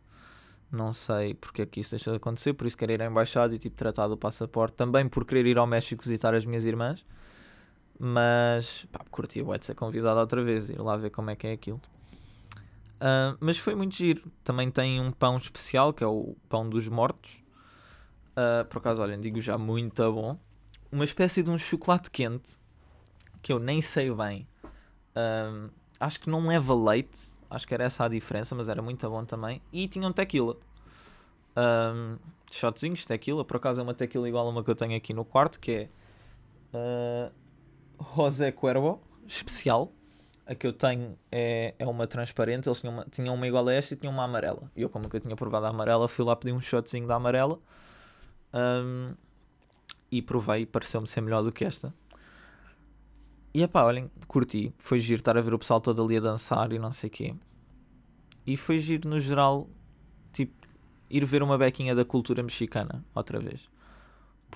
Não 0.69 0.93
sei 0.93 1.33
porque 1.33 1.61
é 1.61 1.65
que 1.65 1.79
isso 1.79 1.91
deixou 1.91 2.11
de 2.13 2.17
acontecer, 2.17 2.53
por 2.53 2.67
isso 2.67 2.75
quero 2.77 2.91
ir 2.91 3.01
à 3.01 3.05
embaixada 3.05 3.55
e 3.55 3.57
tipo 3.57 3.77
tratar 3.77 4.07
do 4.07 4.17
passaporte, 4.17 4.75
também 4.75 5.07
por 5.07 5.23
querer 5.23 5.45
ir 5.45 5.57
ao 5.57 5.65
México 5.65 6.03
visitar 6.03 6.33
as 6.33 6.45
minhas 6.45 6.65
irmãs. 6.65 7.05
Mas 7.97 8.85
pá, 8.91 8.99
curtia 9.09 9.43
de 9.57 9.65
ser 9.65 9.75
convidado 9.75 10.19
outra 10.19 10.43
vez, 10.43 10.69
ir 10.69 10.81
lá 10.81 10.97
ver 10.97 11.09
como 11.11 11.29
é 11.29 11.35
que 11.35 11.47
é 11.47 11.53
aquilo. 11.53 11.79
Uh, 12.95 13.37
mas 13.39 13.57
foi 13.57 13.75
muito 13.75 13.95
giro. 13.95 14.29
Também 14.43 14.69
tem 14.69 14.99
um 14.99 15.11
pão 15.11 15.37
especial 15.37 15.93
que 15.93 16.03
é 16.03 16.07
o 16.07 16.35
pão 16.49 16.67
dos 16.67 16.89
mortos. 16.89 17.41
Uh, 18.31 18.65
por 18.67 18.79
acaso, 18.79 19.01
olhem, 19.01 19.21
digo 19.21 19.39
já 19.39 19.57
muito 19.57 20.11
bom. 20.11 20.37
Uma 20.91 21.05
espécie 21.05 21.41
de 21.43 21.51
um 21.51 21.57
chocolate 21.57 22.09
quente 22.09 22.62
que 23.43 23.51
eu 23.51 23.59
nem 23.59 23.81
sei 23.81 24.09
bem. 24.11 24.47
Um, 25.15 25.69
acho 25.99 26.19
que 26.21 26.29
não 26.29 26.47
leva 26.47 26.73
leite, 26.73 27.37
acho 27.49 27.67
que 27.67 27.73
era 27.73 27.83
essa 27.83 28.05
a 28.05 28.07
diferença, 28.07 28.55
mas 28.55 28.69
era 28.69 28.81
muito 28.81 29.07
bom 29.07 29.23
também. 29.25 29.61
E 29.71 29.87
tinha 29.87 30.07
um 30.07 30.13
tequila. 30.13 30.55
Um, 31.55 32.17
shotzinhos 32.49 33.05
tequila, 33.05 33.43
por 33.43 33.57
acaso 33.57 33.81
é 33.81 33.83
uma 33.83 33.93
tequila 33.93 34.27
igual 34.27 34.47
a 34.47 34.49
uma 34.49 34.63
que 34.63 34.71
eu 34.71 34.75
tenho 34.75 34.95
aqui 34.95 35.13
no 35.13 35.25
quarto, 35.25 35.59
que 35.59 35.71
é 35.71 35.89
uh, 36.73 37.31
José 38.15 38.51
Cuervo, 38.51 39.01
especial. 39.27 39.91
A 40.45 40.53
que 40.53 40.67
eu 40.67 40.73
tenho 40.73 41.17
é, 41.31 41.73
é 41.79 41.87
uma 41.87 42.05
transparente, 42.05 42.67
eles 42.67 42.81
tinham 42.81 42.93
uma, 42.93 43.05
tinham 43.05 43.33
uma 43.33 43.47
igual 43.47 43.65
a 43.67 43.73
esta 43.73 43.93
e 43.93 43.97
tinham 43.97 44.13
uma 44.13 44.23
amarela. 44.23 44.69
E 44.75 44.81
eu, 44.81 44.89
como 44.89 45.09
que 45.09 45.15
eu 45.15 45.19
tinha 45.21 45.35
provado 45.35 45.65
a 45.65 45.69
amarela, 45.69 46.07
fui 46.07 46.25
lá 46.25 46.35
pedir 46.35 46.53
um 46.53 46.59
shotzinho 46.61 47.07
da 47.07 47.15
amarela. 47.15 47.59
Um, 48.53 49.13
e 50.11 50.21
provei 50.21 50.61
e 50.61 50.65
pareceu-me 50.65 51.07
ser 51.07 51.21
melhor 51.21 51.43
do 51.43 51.51
que 51.51 51.65
esta. 51.65 51.93
E 53.53 53.67
pá, 53.67 53.83
olhem, 53.83 54.09
curti. 54.27 54.73
Foi 54.77 54.99
giro 54.99 55.19
estar 55.19 55.37
a 55.37 55.41
ver 55.41 55.53
o 55.53 55.59
pessoal 55.59 55.79
todo 55.79 56.03
ali 56.03 56.17
a 56.17 56.19
dançar 56.19 56.73
e 56.73 56.79
não 56.79 56.91
sei 56.91 57.07
o 57.07 57.11
quê. 57.11 57.35
E 58.45 58.57
foi 58.57 58.79
giro 58.79 59.07
no 59.07 59.19
geral, 59.19 59.69
tipo, 60.31 60.67
ir 61.09 61.23
ver 61.25 61.43
uma 61.43 61.57
bequinha 61.57 61.93
da 61.95 62.03
cultura 62.03 62.41
mexicana 62.43 63.05
outra 63.13 63.39
vez. 63.39 63.69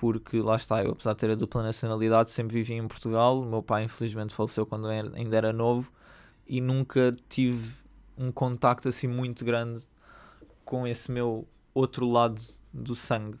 porque 0.00 0.40
lá 0.40 0.54
está, 0.54 0.82
eu 0.84 0.92
apesar 0.92 1.12
de 1.12 1.18
ter 1.18 1.30
a 1.30 1.34
dupla 1.34 1.60
nacionalidade, 1.60 2.30
sempre 2.30 2.54
vivi 2.54 2.74
em 2.74 2.86
Portugal. 2.86 3.40
O 3.40 3.44
meu 3.44 3.62
pai, 3.62 3.82
infelizmente, 3.82 4.32
faleceu 4.32 4.64
quando 4.64 4.86
ainda 4.88 5.36
era 5.36 5.52
novo 5.52 5.90
e 6.46 6.60
nunca 6.60 7.12
tive 7.28 7.74
um 8.16 8.30
contacto 8.30 8.88
assim 8.88 9.08
muito 9.08 9.44
grande 9.44 9.88
com 10.64 10.86
esse 10.86 11.10
meu 11.10 11.48
outro 11.74 12.08
lado 12.08 12.40
do 12.72 12.94
sangue. 12.94 13.38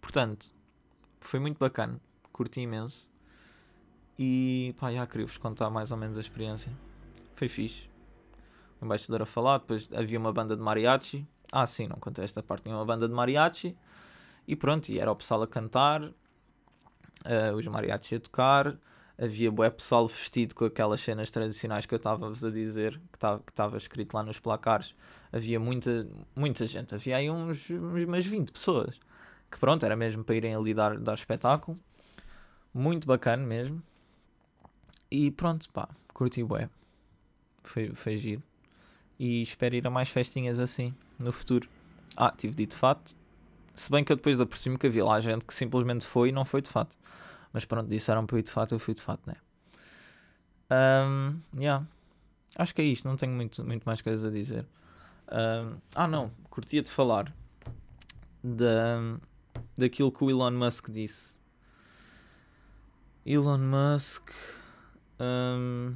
Portanto, 0.00 0.52
foi 1.20 1.40
muito 1.40 1.58
bacana, 1.58 2.00
curti 2.32 2.60
imenso. 2.60 3.10
E 4.18 4.74
pá, 4.78 4.92
já 4.92 5.06
queria 5.06 5.26
vos 5.26 5.38
contar 5.38 5.70
mais 5.70 5.90
ou 5.90 5.96
menos 5.96 6.16
a 6.16 6.20
experiência. 6.20 6.72
Foi 7.34 7.48
fixe. 7.48 7.90
O 8.80 8.84
embaixador 8.84 9.22
a 9.22 9.26
falar, 9.26 9.58
depois 9.58 9.88
havia 9.92 10.18
uma 10.18 10.32
banda 10.32 10.56
de 10.56 10.62
mariachi. 10.62 11.26
Ah, 11.50 11.66
sim, 11.66 11.86
não 11.86 11.96
contei 11.96 12.24
esta 12.24 12.42
parte. 12.42 12.64
Tinha 12.64 12.74
uma 12.74 12.84
banda 12.84 13.08
de 13.08 13.14
mariachi 13.14 13.76
e 14.46 14.56
pronto, 14.56 14.88
e 14.88 14.98
era 14.98 15.10
o 15.10 15.16
pessoal 15.16 15.42
a 15.42 15.46
cantar, 15.46 16.02
uh, 16.02 17.56
os 17.56 17.66
mariachis 17.66 18.18
a 18.18 18.20
tocar, 18.20 18.76
havia 19.18 19.50
bué 19.50 19.70
pessoal 19.70 20.06
vestido 20.06 20.54
com 20.54 20.64
aquelas 20.64 21.00
cenas 21.00 21.30
tradicionais 21.30 21.86
que 21.86 21.94
eu 21.94 21.96
estava-vos 21.96 22.44
a 22.44 22.50
dizer, 22.50 23.00
que 23.12 23.50
estava 23.50 23.76
escrito 23.76 24.14
lá 24.14 24.22
nos 24.22 24.40
placares. 24.40 24.94
Havia 25.32 25.60
muita, 25.60 26.06
muita 26.34 26.66
gente, 26.66 26.94
havia 26.94 27.16
aí 27.16 27.30
uns, 27.30 27.70
uns, 27.70 28.04
umas 28.04 28.26
20 28.26 28.50
pessoas, 28.50 28.98
que 29.50 29.58
pronto, 29.58 29.84
era 29.86 29.94
mesmo 29.94 30.24
para 30.24 30.34
irem 30.34 30.54
ali 30.54 30.74
dar, 30.74 30.98
dar 30.98 31.14
espetáculo. 31.14 31.78
Muito 32.74 33.06
bacana 33.06 33.46
mesmo. 33.46 33.82
E 35.12 35.30
pronto, 35.30 35.68
pá, 35.70 35.88
curti 36.14 36.42
bué. 36.42 36.68
Foi, 37.62 37.94
foi 37.94 38.16
giro. 38.16 38.42
E 39.18 39.42
espero 39.42 39.74
ir 39.74 39.86
a 39.86 39.90
mais 39.90 40.08
festinhas 40.08 40.58
assim 40.58 40.94
no 41.18 41.32
futuro. 41.32 41.68
Ah, 42.16 42.32
tive 42.36 42.54
dito 42.54 42.76
fato 42.76 43.14
se 43.74 43.90
bem 43.90 44.04
que 44.04 44.12
eu 44.12 44.16
depois 44.16 44.40
apercebi-me 44.40 44.78
que 44.78 44.86
havia 44.86 45.04
lá 45.04 45.20
gente 45.20 45.44
que 45.44 45.54
simplesmente 45.54 46.04
foi 46.06 46.28
e 46.28 46.32
não 46.32 46.44
foi 46.44 46.60
de 46.60 46.68
fato. 46.68 46.96
Mas 47.52 47.64
pronto, 47.64 47.88
disseram 47.88 48.26
para 48.26 48.36
eu 48.36 48.40
ir 48.40 48.42
de 48.42 48.50
fato, 48.50 48.74
eu 48.74 48.78
fui 48.78 48.94
de 48.94 49.02
fato, 49.02 49.22
né? 49.26 49.34
Um, 50.70 51.38
yeah. 51.58 51.86
Acho 52.56 52.74
que 52.74 52.82
é 52.82 52.84
isto, 52.84 53.06
não 53.06 53.16
tenho 53.16 53.32
muito, 53.32 53.64
muito 53.64 53.84
mais 53.84 54.00
coisas 54.02 54.24
a 54.24 54.30
dizer. 54.30 54.66
Um, 55.30 55.76
ah, 55.94 56.06
não, 56.06 56.30
curtia 56.50 56.82
de 56.82 56.90
falar 56.90 57.34
da, 58.42 59.18
daquilo 59.76 60.12
que 60.12 60.24
o 60.24 60.30
Elon 60.30 60.50
Musk 60.52 60.90
disse. 60.90 61.36
Elon 63.24 63.58
Musk. 63.58 64.30
Um, 65.22 65.94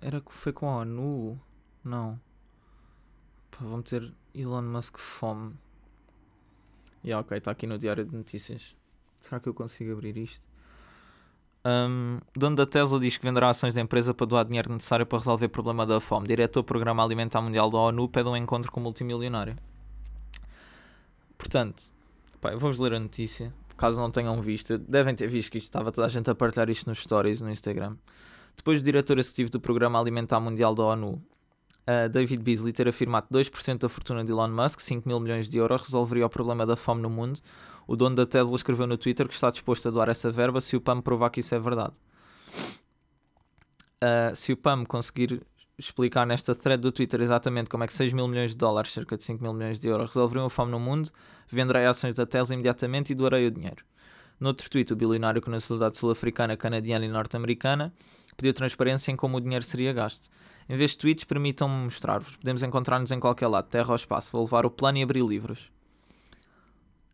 era 0.00 0.20
que 0.20 0.32
foi 0.32 0.52
com 0.52 0.68
a 0.68 0.78
ONU? 0.78 1.38
Não. 1.84 2.18
Pá, 3.50 3.58
vou 3.60 3.76
meter 3.76 4.10
Elon 4.34 4.62
Musk 4.62 4.96
fome. 4.96 5.54
E 7.02 7.08
yeah, 7.08 7.20
ok, 7.20 7.36
está 7.36 7.50
aqui 7.50 7.66
no 7.66 7.76
Diário 7.76 8.04
de 8.04 8.16
Notícias. 8.16 8.74
Será 9.20 9.38
que 9.38 9.48
eu 9.48 9.52
consigo 9.52 9.92
abrir 9.92 10.16
isto? 10.16 10.46
Um, 11.66 12.20
dono 12.34 12.56
da 12.56 12.66
Tesla 12.66 12.98
diz 13.00 13.16
que 13.16 13.26
venderá 13.26 13.50
ações 13.50 13.74
da 13.74 13.80
empresa 13.80 14.14
para 14.14 14.26
doar 14.26 14.44
dinheiro 14.44 14.72
necessário 14.72 15.04
para 15.04 15.18
resolver 15.18 15.46
o 15.46 15.50
problema 15.50 15.84
da 15.84 16.00
fome. 16.00 16.26
Diretor 16.26 16.62
do 16.62 16.64
Programa 16.64 17.04
Alimentar 17.04 17.42
Mundial 17.42 17.68
da 17.70 17.78
ONU 17.78 18.08
pede 18.08 18.28
um 18.28 18.36
encontro 18.36 18.72
com 18.72 18.80
o 18.80 18.82
multimilionário. 18.82 19.56
Portanto, 21.36 21.90
vou-vos 22.40 22.78
ler 22.78 22.94
a 22.94 23.00
notícia. 23.00 23.52
Caso 23.76 24.00
não 24.00 24.10
tenham 24.10 24.40
visto, 24.40 24.78
devem 24.78 25.14
ter 25.14 25.26
visto 25.26 25.50
que 25.50 25.58
estava 25.58 25.90
toda 25.90 26.06
a 26.06 26.10
gente 26.10 26.30
a 26.30 26.34
partilhar 26.34 26.70
isto 26.70 26.88
nos 26.88 27.00
stories 27.00 27.40
no 27.40 27.50
Instagram. 27.50 27.96
Depois 28.56 28.80
do 28.80 28.84
diretor 28.84 29.18
executivo 29.18 29.50
do 29.50 29.60
Programa 29.60 30.00
Alimentar 30.00 30.38
Mundial 30.40 30.74
da 30.74 30.84
ONU, 30.84 31.10
uh, 31.14 32.08
David 32.08 32.42
Beasley 32.42 32.72
ter 32.72 32.88
afirmado 32.88 33.26
que 33.26 33.34
2% 33.34 33.78
da 33.78 33.88
fortuna 33.88 34.24
de 34.24 34.32
Elon 34.32 34.48
Musk, 34.48 34.80
5 34.80 35.08
mil 35.08 35.20
milhões 35.20 35.48
de 35.48 35.58
euros, 35.58 35.82
resolveria 35.82 36.26
o 36.26 36.30
problema 36.30 36.64
da 36.64 36.76
fome 36.76 37.02
no 37.02 37.10
mundo, 37.10 37.40
o 37.86 37.96
dono 37.96 38.16
da 38.16 38.24
Tesla 38.24 38.54
escreveu 38.54 38.86
no 38.86 38.96
Twitter 38.96 39.26
que 39.26 39.34
está 39.34 39.50
disposto 39.50 39.88
a 39.88 39.90
doar 39.90 40.08
essa 40.08 40.30
verba 40.30 40.60
se 40.60 40.76
o 40.76 40.80
PAM 40.80 41.00
provar 41.00 41.30
que 41.30 41.40
isso 41.40 41.54
é 41.54 41.58
verdade. 41.58 41.96
Uh, 43.96 44.34
se 44.34 44.52
o 44.52 44.56
PAM 44.56 44.84
conseguir 44.84 45.42
explicar 45.78 46.26
nesta 46.26 46.54
thread 46.54 46.80
do 46.80 46.92
Twitter 46.92 47.20
exatamente 47.20 47.68
como 47.68 47.84
é 47.84 47.86
que 47.86 47.94
6 47.94 48.12
mil 48.12 48.28
milhões 48.28 48.52
de 48.52 48.56
dólares, 48.56 48.92
cerca 48.92 49.16
de 49.16 49.24
5 49.24 49.42
mil 49.42 49.52
milhões 49.52 49.80
de 49.80 49.88
euros, 49.88 50.10
resolveriam 50.10 50.46
a 50.46 50.50
fome 50.50 50.70
no 50.70 50.80
mundo, 50.80 51.10
venderei 51.48 51.86
ações 51.86 52.14
da 52.14 52.24
Tesla 52.24 52.54
imediatamente 52.54 53.10
e 53.12 53.14
doarei 53.14 53.46
o 53.46 53.50
dinheiro. 53.50 53.84
Noutro 54.38 54.68
tweet, 54.68 54.92
o 54.92 54.96
bilionário 54.96 55.40
com 55.40 55.50
nacionalidade 55.50 55.98
sul-africana, 55.98 56.56
canadiana 56.56 57.04
e 57.04 57.08
norte-americana 57.08 57.92
pediu 58.36 58.52
transparência 58.52 59.12
em 59.12 59.16
como 59.16 59.36
o 59.36 59.40
dinheiro 59.40 59.64
seria 59.64 59.92
gasto. 59.92 60.28
Em 60.68 60.76
vez 60.76 60.92
de 60.92 60.98
tweets, 60.98 61.24
permitam-me 61.24 61.84
mostrar-vos. 61.84 62.36
Podemos 62.36 62.62
encontrar-nos 62.62 63.12
em 63.12 63.20
qualquer 63.20 63.46
lado, 63.46 63.68
terra 63.68 63.90
ou 63.90 63.94
espaço. 63.94 64.32
Vou 64.32 64.42
levar 64.42 64.66
o 64.66 64.70
plano 64.70 64.98
e 64.98 65.02
abrir 65.02 65.24
livros. 65.24 65.70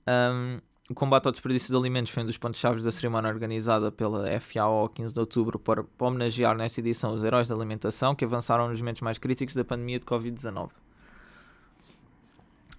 Um, 0.08 0.58
o 0.90 0.94
combate 0.94 1.26
ao 1.26 1.32
desperdício 1.32 1.70
de 1.70 1.76
alimentos 1.76 2.10
foi 2.10 2.24
um 2.24 2.26
dos 2.26 2.36
pontos-chave 2.36 2.82
da 2.82 2.90
cerimónia 2.90 3.30
organizada 3.30 3.92
pela 3.92 4.28
FAO 4.40 4.88
15 4.88 5.14
de 5.14 5.20
outubro 5.20 5.56
para, 5.56 5.84
homenagear 6.00 6.56
nesta 6.56 6.80
edição 6.80 7.14
os 7.14 7.22
heróis 7.22 7.46
da 7.46 7.54
alimentação 7.54 8.12
que 8.12 8.24
avançaram 8.24 8.68
nos 8.68 8.80
momentos 8.80 9.00
mais 9.00 9.16
críticos 9.16 9.54
da 9.54 9.64
pandemia 9.64 10.00
de 10.00 10.04
Covid-19. 10.04 10.70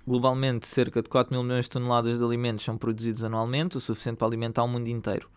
Globalmente, 0.05 0.67
cerca 0.67 1.01
de 1.01 1.07
4 1.07 1.33
mil 1.33 1.41
milhões 1.41 1.65
de 1.65 1.71
toneladas 1.71 2.17
de 2.17 2.25
alimentos 2.25 2.65
são 2.65 2.77
produzidos 2.77 3.23
anualmente, 3.23 3.77
o 3.77 3.79
suficiente 3.79 4.17
para 4.17 4.27
alimentar 4.27 4.63
o 4.63 4.67
mundo 4.67 4.89
inteiro. 4.89 5.29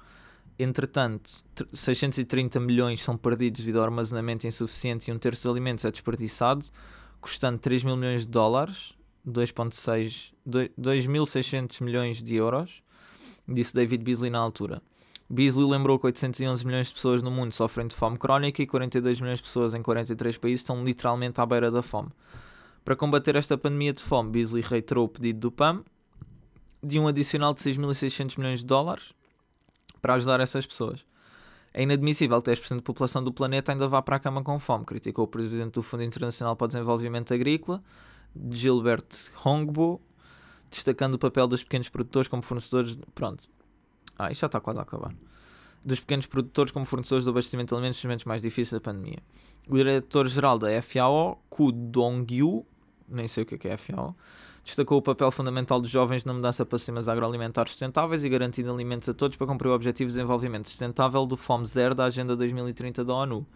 Entretanto, 0.59 1.45
630 1.73 2.59
milhões 2.59 3.01
são 3.01 3.17
perdidos 3.17 3.61
devido 3.61 3.79
ao 3.79 3.85
armazenamento 3.85 4.49
insuficiente 4.49 5.09
e 5.09 5.15
um 5.15 5.19
terço 5.19 5.45
dos 5.45 5.53
alimentos 5.53 5.85
é 5.85 5.93
desperdiçado, 5.93 6.65
custando 7.21 7.57
3 7.57 7.85
mil 7.85 7.97
milhões 7.97 8.23
de 8.23 8.33
dólares, 8.33 8.97
2.6, 9.27 10.33
2.600 10.47 11.83
milhões 11.83 12.23
de 12.23 12.37
euros, 12.37 12.83
disse 13.49 13.75
David 13.75 14.03
Beasley 14.05 14.31
na 14.31 14.39
altura. 14.39 14.83
Beasley 15.29 15.67
lembrou 15.67 15.99
que 15.99 16.07
811 16.07 16.67
milhões 16.67 16.89
de 16.89 16.95
pessoas 16.95 17.23
no 17.23 17.31
mundo 17.31 17.53
sofrem 17.53 17.87
de 17.87 17.95
fome 17.95 18.19
crónica 18.19 18.63
e 18.63 18.67
42 18.67 19.21
milhões 19.21 19.39
de 19.39 19.45
pessoas 19.45 19.75
em 19.75 19.83
43 19.83 20.37
países 20.39 20.61
estão 20.61 20.85
literalmente 20.85 21.41
à 21.41 21.47
beira 21.47 21.71
da 21.71 21.83
fome. 21.83 22.11
Para 22.85 22.95
combater 22.95 23.35
esta 23.35 23.57
pandemia 23.57 23.93
de 23.93 24.03
fome, 24.03 24.31
Beasley 24.31 24.63
reiterou 24.63 25.07
o 25.07 25.09
pedido 25.09 25.41
do 25.41 25.51
PAM 25.51 25.83
de 26.83 27.01
um 27.01 27.09
adicional 27.09 27.55
de 27.55 27.61
6.600 27.61 28.39
milhões 28.39 28.61
de 28.61 28.67
dólares, 28.67 29.15
para 30.03 30.15
ajudar 30.15 30.39
essas 30.41 30.67
pessoas. 30.67 31.07
É 31.73 31.83
inadmissível 31.83 32.41
que 32.43 32.51
10% 32.51 32.77
da 32.77 32.83
população 32.83 33.25
do 33.25 33.33
planeta 33.33 33.73
ainda 33.73 33.89
vá 33.89 34.03
para 34.03 34.17
a 34.17 34.21
cama 34.21 34.45
com 34.45 34.61
fome, 34.61 34.85
criticou 34.85 35.25
o 35.25 35.29
presidente 35.29 35.73
do 35.73 35.83
Fundo 35.83 36.03
Internacional 36.03 36.55
para 36.55 36.67
o 36.67 36.69
Desenvolvimento 36.69 37.33
Agrícola, 37.33 37.81
Gilbert 38.51 39.31
Hongbo, 39.45 40.01
destacando 40.71 41.15
o 41.15 41.19
papel 41.19 41.47
dos 41.47 41.63
pequenos 41.63 41.89
produtores 41.89 42.29
como 42.29 42.43
fornecedores. 42.43 42.99
Pronto. 43.15 43.49
Ah, 44.19 44.31
isto 44.31 44.43
já 44.43 44.47
está 44.47 44.61
quase 44.61 44.79
a 44.79 44.83
acabar. 44.83 45.15
Dos 45.85 46.01
pequenos 46.01 46.27
produtores 46.27 46.73
como 46.73 46.87
fornecedores 46.87 47.25
de 47.25 47.31
abastecimento 47.31 47.75
de 47.75 47.79
alimentos 47.79 47.99
nos 47.99 48.05
momentos 48.05 48.25
mais 48.25 48.41
difíceis 48.43 48.73
da 48.73 48.81
pandemia. 48.81 49.23
O 49.69 49.77
diretor-geral 49.77 50.59
da 50.59 50.69
FAO, 50.83 51.43
Ku 51.51 51.71
Dongyu, 51.73 52.65
nem 53.09 53.29
sei 53.29 53.43
o 53.43 53.47
que 53.47 53.69
é, 53.69 53.73
é 53.73 53.77
FAO, 53.77 54.15
Destacou 54.65 54.97
o 54.97 55.03
papel 55.03 55.31
fundamental 55.31 55.79
dos 55.79 55.91
jovens 55.91 56.25
na 56.25 56.33
mudança 56.33 56.65
para 56.65 56.79
sistemas 56.79 57.07
agroalimentares 57.07 57.73
sustentáveis 57.73 58.25
e 58.25 58.29
garantindo 58.31 58.73
alimentos 58.73 59.07
a 59.11 59.13
todos 59.13 59.37
para 59.37 59.47
cumprir 59.47 59.69
o 59.69 59.75
Objetivo 59.75 60.09
de 60.09 60.17
Desenvolvimento 60.17 60.71
Sustentável 60.71 61.27
do 61.27 61.37
Fome 61.37 61.67
Zero 61.67 61.95
da 61.95 62.07
Agenda 62.07 62.35
2030 62.35 63.05
da 63.05 63.13
ONU. 63.13 63.47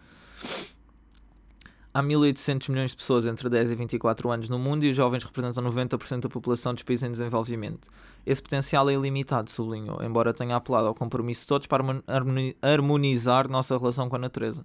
Há 1.93 2.03
1.800 2.03 2.69
milhões 2.69 2.91
de 2.91 2.97
pessoas 2.97 3.25
entre 3.25 3.49
10 3.49 3.71
e 3.71 3.75
24 3.75 4.29
anos 4.29 4.49
no 4.49 4.59
mundo 4.59 4.85
e 4.85 4.91
os 4.91 4.95
jovens 4.95 5.23
representam 5.23 5.63
90% 5.63 6.21
da 6.21 6.29
população 6.29 6.73
dos 6.73 6.83
países 6.83 7.03
em 7.03 7.11
desenvolvimento. 7.11 7.89
Esse 8.25 8.41
potencial 8.41 8.89
é 8.89 8.93
ilimitado, 8.93 9.49
sublinhou, 9.49 10.03
embora 10.03 10.33
tenha 10.33 10.55
apelado 10.55 10.87
ao 10.87 10.93
compromisso 10.93 11.41
de 11.41 11.47
todos 11.47 11.67
para 11.67 11.83
harmonizar 12.61 13.49
nossa 13.49 13.77
relação 13.77 14.07
com 14.07 14.15
a 14.15 14.19
natureza. 14.19 14.63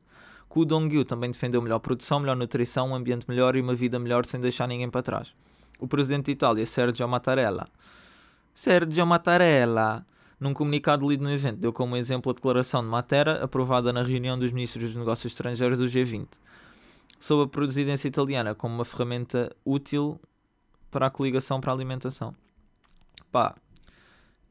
Ku 0.49 0.65
Dongyu 0.65 1.05
também 1.05 1.31
defendeu 1.31 1.63
melhor 1.63 1.79
produção, 1.79 2.21
melhor 2.21 2.37
nutrição, 2.37 2.91
um 2.91 2.95
ambiente 2.95 3.29
melhor 3.29 3.57
e 3.57 3.61
uma 3.61 3.75
vida 3.75 3.99
melhor 3.99 4.27
sem 4.27 4.39
deixar 4.39 4.69
ninguém 4.69 4.91
para 4.91 5.03
trás 5.03 5.35
o 5.79 5.87
presidente 5.87 6.27
de 6.27 6.33
Itália, 6.33 6.65
Sergio 6.67 7.09
Mattarella. 7.09 7.67
Sergio 8.55 9.07
Mattarella, 9.07 10.05
num 10.39 10.55
comunicado 10.55 11.09
lido 11.09 11.25
no 11.25 11.33
evento, 11.33 11.59
deu 11.59 11.73
como 11.73 11.97
exemplo 11.97 12.31
a 12.31 12.35
declaração 12.35 12.83
de 12.83 12.89
Matera, 12.89 13.45
aprovada 13.45 13.93
na 13.93 14.03
reunião 14.03 14.39
dos 14.39 14.53
ministros 14.53 14.85
dos 14.87 14.95
negócios 14.95 15.33
estrangeiros 15.33 15.79
do 15.79 15.87
G20, 15.87 16.27
sobre 17.25 17.47
a 17.47 17.49
presidência 17.49 18.07
italiana 18.07 18.55
como 18.55 18.75
uma 18.75 18.85
ferramenta 18.85 19.51
útil 19.65 20.21
para 20.91 21.07
a 21.07 21.11
coligação 21.11 21.59
para 21.59 21.73
a 21.73 21.75
alimentação. 21.75 22.37
Pá, 23.33 23.55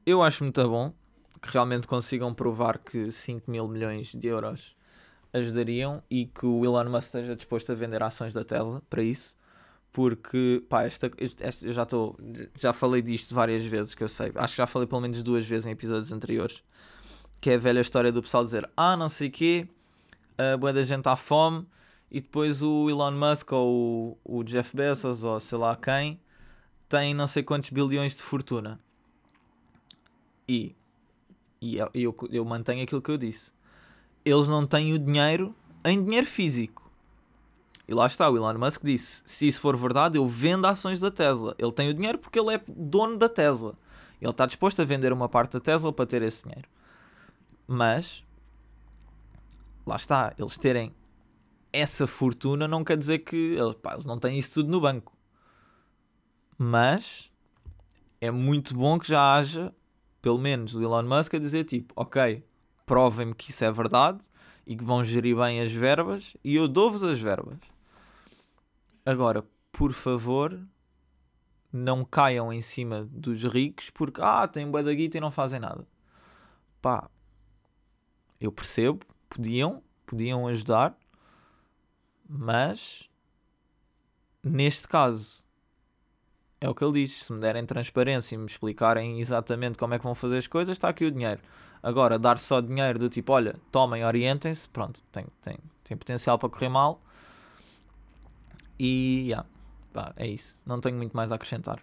eu 0.03 0.23
acho 0.23 0.43
muito 0.43 0.67
bom 0.67 0.91
que 1.39 1.49
realmente 1.51 1.85
consigam 1.85 2.33
provar 2.33 2.79
que 2.79 3.11
5 3.11 3.51
mil 3.51 3.67
milhões 3.67 4.15
de 4.15 4.27
euros 4.27 4.75
ajudariam 5.31 6.01
e 6.09 6.25
que 6.25 6.47
o 6.47 6.65
Elon 6.65 6.89
Musk 6.89 7.09
esteja 7.09 7.35
disposto 7.35 7.71
a 7.71 7.75
vender 7.75 8.01
ações 8.01 8.33
da 8.33 8.43
Tesla 8.43 8.81
para 8.89 9.03
isso 9.03 9.37
porque 9.91 10.63
pá, 10.67 10.81
esta, 10.81 11.11
esta, 11.39 11.67
eu 11.67 11.73
já 11.73 11.83
estou 11.83 12.17
já 12.55 12.73
falei 12.73 13.03
disto 13.03 13.35
várias 13.35 13.63
vezes 13.63 13.93
que 13.93 14.03
eu 14.03 14.09
sei, 14.09 14.31
acho 14.33 14.53
que 14.55 14.57
já 14.57 14.65
falei 14.65 14.87
pelo 14.87 15.01
menos 15.01 15.21
duas 15.21 15.45
vezes 15.45 15.67
em 15.67 15.71
episódios 15.71 16.11
anteriores, 16.11 16.63
que 17.39 17.51
é 17.51 17.53
a 17.53 17.59
velha 17.59 17.81
história 17.81 18.11
do 18.11 18.19
pessoal 18.19 18.43
dizer 18.43 18.67
ah 18.75 18.97
não 18.97 19.09
sei 19.09 19.29
quê, 19.29 19.67
a 20.39 20.57
boa 20.57 20.73
da 20.73 20.81
gente 20.81 21.07
à 21.07 21.15
fome 21.15 21.67
e 22.13 22.21
depois 22.21 22.61
o 22.61 22.87
Elon 22.91 23.11
Musk 23.11 23.51
ou 23.53 24.17
o, 24.23 24.39
o 24.39 24.43
Jeff 24.43 24.75
Bezos 24.75 25.23
ou 25.23 25.39
sei 25.39 25.57
lá 25.57 25.75
quem 25.75 26.21
têm 26.87 27.11
não 27.11 27.25
sei 27.25 27.41
quantos 27.41 27.71
bilhões 27.71 28.15
de 28.15 28.21
fortuna. 28.21 28.79
E, 30.47 30.75
e 31.59 31.77
eu, 31.77 31.89
eu, 31.91 32.15
eu 32.29 32.45
mantenho 32.45 32.83
aquilo 32.83 33.01
que 33.01 33.09
eu 33.09 33.17
disse. 33.17 33.51
Eles 34.23 34.47
não 34.47 34.63
têm 34.67 34.93
o 34.93 34.99
dinheiro 34.99 35.55
em 35.83 36.03
dinheiro 36.03 36.27
físico. 36.27 36.83
E 37.87 37.95
lá 37.95 38.05
está, 38.05 38.29
o 38.29 38.37
Elon 38.37 38.59
Musk 38.59 38.83
disse: 38.83 39.23
se 39.25 39.47
isso 39.47 39.59
for 39.59 39.75
verdade, 39.75 40.19
eu 40.19 40.27
vendo 40.27 40.67
ações 40.67 40.99
da 40.99 41.09
Tesla. 41.09 41.55
Ele 41.57 41.71
tem 41.71 41.89
o 41.89 41.95
dinheiro 41.95 42.19
porque 42.19 42.39
ele 42.39 42.53
é 42.53 42.61
dono 42.67 43.17
da 43.17 43.27
Tesla. 43.27 43.73
Ele 44.21 44.29
está 44.29 44.45
disposto 44.45 44.81
a 44.83 44.85
vender 44.85 45.11
uma 45.11 45.27
parte 45.27 45.53
da 45.53 45.59
Tesla 45.59 45.91
para 45.91 46.05
ter 46.05 46.21
esse 46.21 46.43
dinheiro. 46.43 46.69
Mas, 47.67 48.23
lá 49.85 49.95
está, 49.95 50.33
eles 50.37 50.55
terem 50.57 50.93
essa 51.73 52.05
fortuna 52.05 52.67
não 52.67 52.83
quer 52.83 52.95
dizer 52.95 53.19
que 53.19 53.35
eles, 53.35 53.75
pá, 53.75 53.93
eles 53.93 54.05
não 54.05 54.19
têm 54.19 54.37
isso 54.37 54.53
tudo 54.53 54.71
no 54.71 54.79
banco. 54.79 55.11
Mas 56.57 57.31
é 58.21 58.29
muito 58.29 58.75
bom 58.75 58.99
que 58.99 59.07
já 59.07 59.35
haja, 59.35 59.73
pelo 60.21 60.37
menos, 60.37 60.75
o 60.75 60.81
Elon 60.81 61.03
Musk 61.03 61.33
a 61.33 61.39
dizer 61.39 61.63
tipo, 61.63 61.93
ok, 61.97 62.45
provem-me 62.85 63.33
que 63.33 63.49
isso 63.49 63.65
é 63.65 63.71
verdade 63.71 64.23
e 64.65 64.75
que 64.75 64.83
vão 64.83 65.03
gerir 65.03 65.35
bem 65.35 65.59
as 65.59 65.71
verbas 65.71 66.37
e 66.43 66.55
eu 66.55 66.67
dou-vos 66.67 67.03
as 67.03 67.19
verbas. 67.19 67.57
Agora, 69.05 69.43
por 69.71 69.91
favor, 69.91 70.57
não 71.71 72.05
caiam 72.05 72.53
em 72.53 72.61
cima 72.61 73.05
dos 73.11 73.43
ricos 73.43 73.89
porque, 73.89 74.21
ah, 74.21 74.47
têm 74.47 74.69
bué 74.69 74.83
da 74.83 74.93
guita 74.93 75.17
e 75.17 75.21
não 75.21 75.31
fazem 75.31 75.59
nada. 75.59 75.85
Pá, 76.81 77.09
eu 78.39 78.51
percebo, 78.51 78.99
podiam, 79.27 79.81
podiam 80.05 80.47
ajudar, 80.47 80.95
mas 82.35 83.07
neste 84.43 84.87
caso 84.87 85.45
é 86.59 86.67
o 86.67 86.73
que 86.73 86.83
ele 86.83 86.93
diz. 86.93 87.25
Se 87.25 87.31
me 87.31 87.39
derem 87.39 87.63
transparência 87.65 88.35
e 88.35 88.37
me 88.37 88.45
explicarem 88.45 89.19
exatamente 89.19 89.77
como 89.77 89.93
é 89.93 89.99
que 89.99 90.03
vão 90.03 90.15
fazer 90.15 90.37
as 90.37 90.47
coisas, 90.47 90.75
está 90.75 90.89
aqui 90.89 91.05
o 91.05 91.11
dinheiro. 91.11 91.39
Agora, 91.83 92.17
dar 92.17 92.39
só 92.39 92.59
dinheiro 92.59 92.97
do 92.97 93.09
tipo, 93.09 93.33
olha, 93.33 93.55
tomem, 93.71 94.03
orientem-se, 94.03 94.67
pronto, 94.69 95.01
tem, 95.11 95.25
tem, 95.41 95.57
tem 95.83 95.97
potencial 95.97 96.39
para 96.39 96.49
correr 96.49 96.69
mal. 96.69 97.01
E 98.79 99.27
yeah, 99.27 99.47
pá, 99.93 100.13
é 100.15 100.25
isso. 100.25 100.59
Não 100.65 100.79
tenho 100.79 100.97
muito 100.97 101.15
mais 101.15 101.31
a 101.31 101.35
acrescentar. 101.35 101.79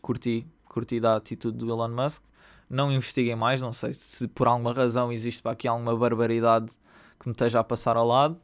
Curti, 0.00 0.46
curti 0.64 0.98
da 0.98 1.16
atitude 1.16 1.58
do 1.58 1.68
Elon 1.68 1.88
Musk. 1.88 2.22
Não 2.70 2.90
investiguem 2.90 3.36
mais, 3.36 3.60
não 3.60 3.72
sei 3.72 3.92
se 3.92 4.28
por 4.28 4.46
alguma 4.46 4.72
razão 4.72 5.12
existe 5.12 5.42
para 5.42 5.52
aqui 5.52 5.68
alguma 5.68 5.94
barbaridade 5.94 6.72
que 7.18 7.26
me 7.28 7.32
esteja 7.32 7.60
a 7.60 7.64
passar 7.64 7.96
ao 7.96 8.06
lado. 8.06 8.40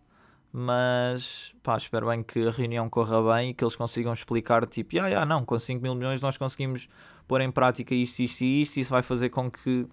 Mas 0.59 1.55
pá, 1.62 1.77
espero 1.77 2.07
bem 2.07 2.23
que 2.23 2.47
a 2.47 2.51
reunião 2.51 2.88
corra 2.88 3.35
bem 3.35 3.51
e 3.51 3.55
que 3.55 3.62
eles 3.62 3.77
consigam 3.77 4.11
explicar, 4.11 4.64
tipo, 4.64 4.99
ah, 4.99 5.07
yeah, 5.07 5.27
não, 5.27 5.45
com 5.45 5.59
5 5.59 5.83
mil 5.83 5.95
milhões 5.95 6.23
nós 6.23 6.38
conseguimos 6.38 6.88
pôr 7.29 7.42
em 7.42 7.51
prática 7.51 7.95
isto, 7.95 8.21
isto 8.21 8.40
e 8.40 8.62
isto, 8.62 8.79
e 8.79 8.81
isso 8.81 8.90
vai 8.90 9.03
fazer 9.03 9.29
com 9.29 9.51
que 9.51 9.87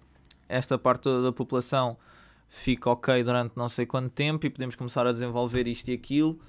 esta 0.48 0.78
parte 0.78 1.06
da 1.22 1.30
população 1.30 1.98
fique 2.48 2.88
ok 2.88 3.22
durante 3.22 3.52
não 3.58 3.68
sei 3.68 3.84
quanto 3.84 4.08
tempo 4.08 4.46
e 4.46 4.48
podemos 4.48 4.74
começar 4.74 5.06
a 5.06 5.12
desenvolver 5.12 5.66
isto 5.66 5.90
e 5.90 5.92
aquilo. 5.92 6.40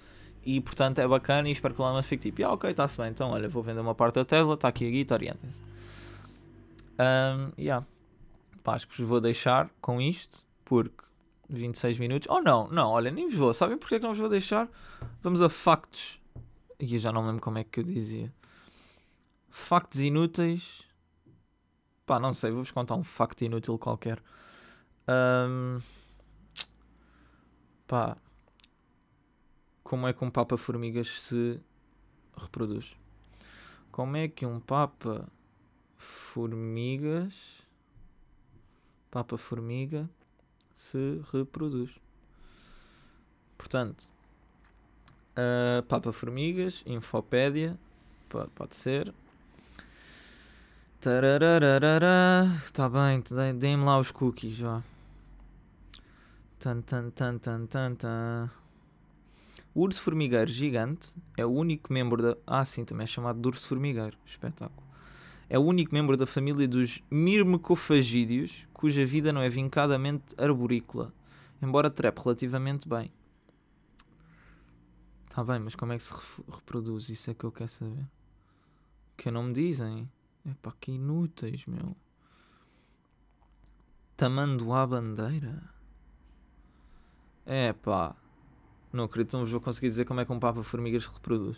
E 0.46 0.62
portanto 0.62 1.00
é 1.00 1.08
bacana 1.10 1.50
e 1.50 1.52
espero 1.52 1.74
que 1.74 1.82
o 1.82 1.86
Elon 1.86 2.02
fique 2.02 2.32
tipo, 2.32 2.48
ah, 2.48 2.54
ok, 2.54 2.72
está-se 2.72 2.96
bem, 2.96 3.10
então 3.10 3.32
olha, 3.32 3.50
vou 3.50 3.62
vender 3.62 3.82
uma 3.82 3.96
parte 3.96 4.16
da 4.16 4.24
Tesla, 4.24 4.54
está 4.54 4.70
aqui 4.70 4.88
a 4.88 4.92
guita, 4.92 5.14
orientem-se. 5.14 5.62
Um, 6.98 7.52
yeah. 7.60 7.86
Pá, 8.64 8.76
acho 8.76 8.88
que 8.88 8.98
vos 8.98 9.10
vou 9.10 9.20
deixar 9.20 9.70
com 9.82 10.00
isto, 10.00 10.48
porque 10.64 11.04
26 11.50 12.00
minutos. 12.00 12.28
Ou 12.30 12.38
oh, 12.38 12.42
não, 12.42 12.68
não, 12.70 12.90
olha, 12.90 13.12
nem 13.12 13.28
vos 13.28 13.38
vou. 13.38 13.54
Sabem 13.54 13.78
porque 13.78 13.96
é 13.96 14.00
que 14.00 14.04
não 14.04 14.12
vos 14.12 14.20
vou 14.20 14.30
deixar? 14.30 14.70
Vamos 15.22 15.42
a 15.42 15.50
factos. 15.50 16.22
E 16.80 16.94
eu 16.94 17.00
já 17.00 17.12
não 17.12 17.26
lembro 17.26 17.42
como 17.42 17.58
é 17.58 17.64
que 17.64 17.80
eu 17.80 17.84
dizia. 17.84 18.34
Factos 19.50 20.00
inúteis. 20.00 20.88
Pá, 22.06 22.20
não 22.20 22.34
sei, 22.34 22.52
vou-vos 22.52 22.72
contar 22.72 22.96
um 22.96 23.04
facto 23.04 23.42
inútil 23.44 23.78
qualquer. 23.78 24.22
Um, 25.08 25.80
pá. 27.88 28.18
Como 29.84 30.08
é 30.08 30.14
que 30.14 30.24
um 30.24 30.32
Papa 30.32 30.58
Formigas 30.58 31.08
se 31.22 31.60
reproduz? 32.36 32.98
Como 33.92 34.18
é 34.18 34.28
que 34.28 34.46
um 34.46 34.60
Papa 34.60 35.28
Formigas. 35.96 37.64
Papa 39.10 39.38
Formiga 39.38 40.10
se 40.76 41.22
reproduz. 41.32 41.98
Portanto, 43.58 44.12
uh, 45.32 45.82
Papa 45.84 46.12
Formigas, 46.12 46.84
Infopédia, 46.86 47.80
pode, 48.28 48.50
pode 48.50 48.76
ser. 48.76 49.14
Está 52.64 52.90
bem, 52.90 53.24
deem-me 53.58 53.86
lá 53.86 53.98
os 53.98 54.12
cookies 54.12 54.58
já. 54.58 54.84
Tan, 56.60 56.82
tan, 56.82 57.10
tan, 57.12 57.38
tan, 57.38 57.66
tan, 57.68 57.96
tan. 57.96 58.50
O 59.74 59.82
urso 59.82 60.02
formigueiro 60.02 60.50
gigante 60.50 61.16
é 61.38 61.46
o 61.46 61.52
único 61.52 61.94
membro 61.94 62.22
da. 62.22 62.38
Ah, 62.48 62.66
sim, 62.66 62.84
também 62.84 63.04
é 63.04 63.08
chamado 63.08 63.40
de 63.40 63.48
urso 63.48 63.68
formigueiro. 63.68 64.18
Espetáculo 64.26 64.85
é 65.50 65.60
o 65.60 65.62
único 65.62 65.94
membro 65.94 66.18
da 66.18 66.26
família 66.26 66.68
dos 66.68 67.04
mirmecofagídeos 67.10 68.68
cuja 68.74 69.06
vida 69.06 69.32
não 69.32 69.42
é 69.42 69.50
vincadamente 69.50 70.36
arborícola, 70.38 71.14
embora 71.62 71.90
trepe 71.90 72.22
relativamente 72.24 72.88
bem. 72.88 73.12
Está 75.30 75.44
bem, 75.44 75.60
mas 75.60 75.76
como 75.76 75.92
é 75.92 75.98
que 75.98 76.04
se 76.04 76.14
reproduz? 76.48 77.10
Isso 77.10 77.30
é 77.30 77.34
que 77.34 77.44
eu 77.44 77.52
quero 77.52 77.70
saber. 77.70 78.08
Que 79.18 79.30
não 79.30 79.44
me 79.44 79.54
dizem. 79.54 80.10
É 80.46 80.54
pá, 80.62 80.74
que 80.80 80.94
inúteis, 80.94 81.66
meu. 81.66 81.96
Tamando 84.16 84.72
a 84.72 84.88
bandeira? 84.88 85.62
É 87.46 87.74
pá. 87.74 88.16
Não 88.94 89.04
acredito, 89.04 89.34
não 89.34 89.42
vos 89.42 89.52
vou 89.52 89.60
conseguir 89.60 89.88
dizer 89.88 90.06
como 90.06 90.22
é 90.22 90.26
que 90.26 90.32
um 90.32 90.40
Papa 90.40 90.64
Formigas 90.64 91.04
se 91.04 91.12
reproduz. 91.12 91.58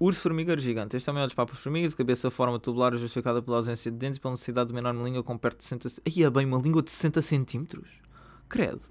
Urso 0.00 0.22
formigueiro 0.22 0.58
gigante. 0.58 0.96
Este 0.96 1.10
é 1.10 1.12
o 1.12 1.14
maior 1.14 1.26
dos 1.26 1.34
papas 1.34 1.58
formigas, 1.58 1.90
de 1.90 1.96
cabeça 1.96 2.30
forma 2.30 2.58
tubular 2.58 2.96
justificada 2.96 3.42
pela 3.42 3.58
ausência 3.58 3.90
de 3.90 3.98
dentes 3.98 4.16
e 4.16 4.20
pela 4.20 4.32
necessidade 4.32 4.68
de 4.68 4.72
uma 4.72 4.80
enorme 4.80 5.04
língua 5.04 5.22
com 5.22 5.36
perto 5.36 5.58
de 5.58 5.64
60 5.64 5.88
Aí 6.06 6.22
é 6.22 6.30
bem 6.30 6.46
uma 6.46 6.56
língua 6.56 6.82
de 6.82 6.90
60 6.90 7.20
centímetros. 7.20 8.00
Credo. 8.48 8.82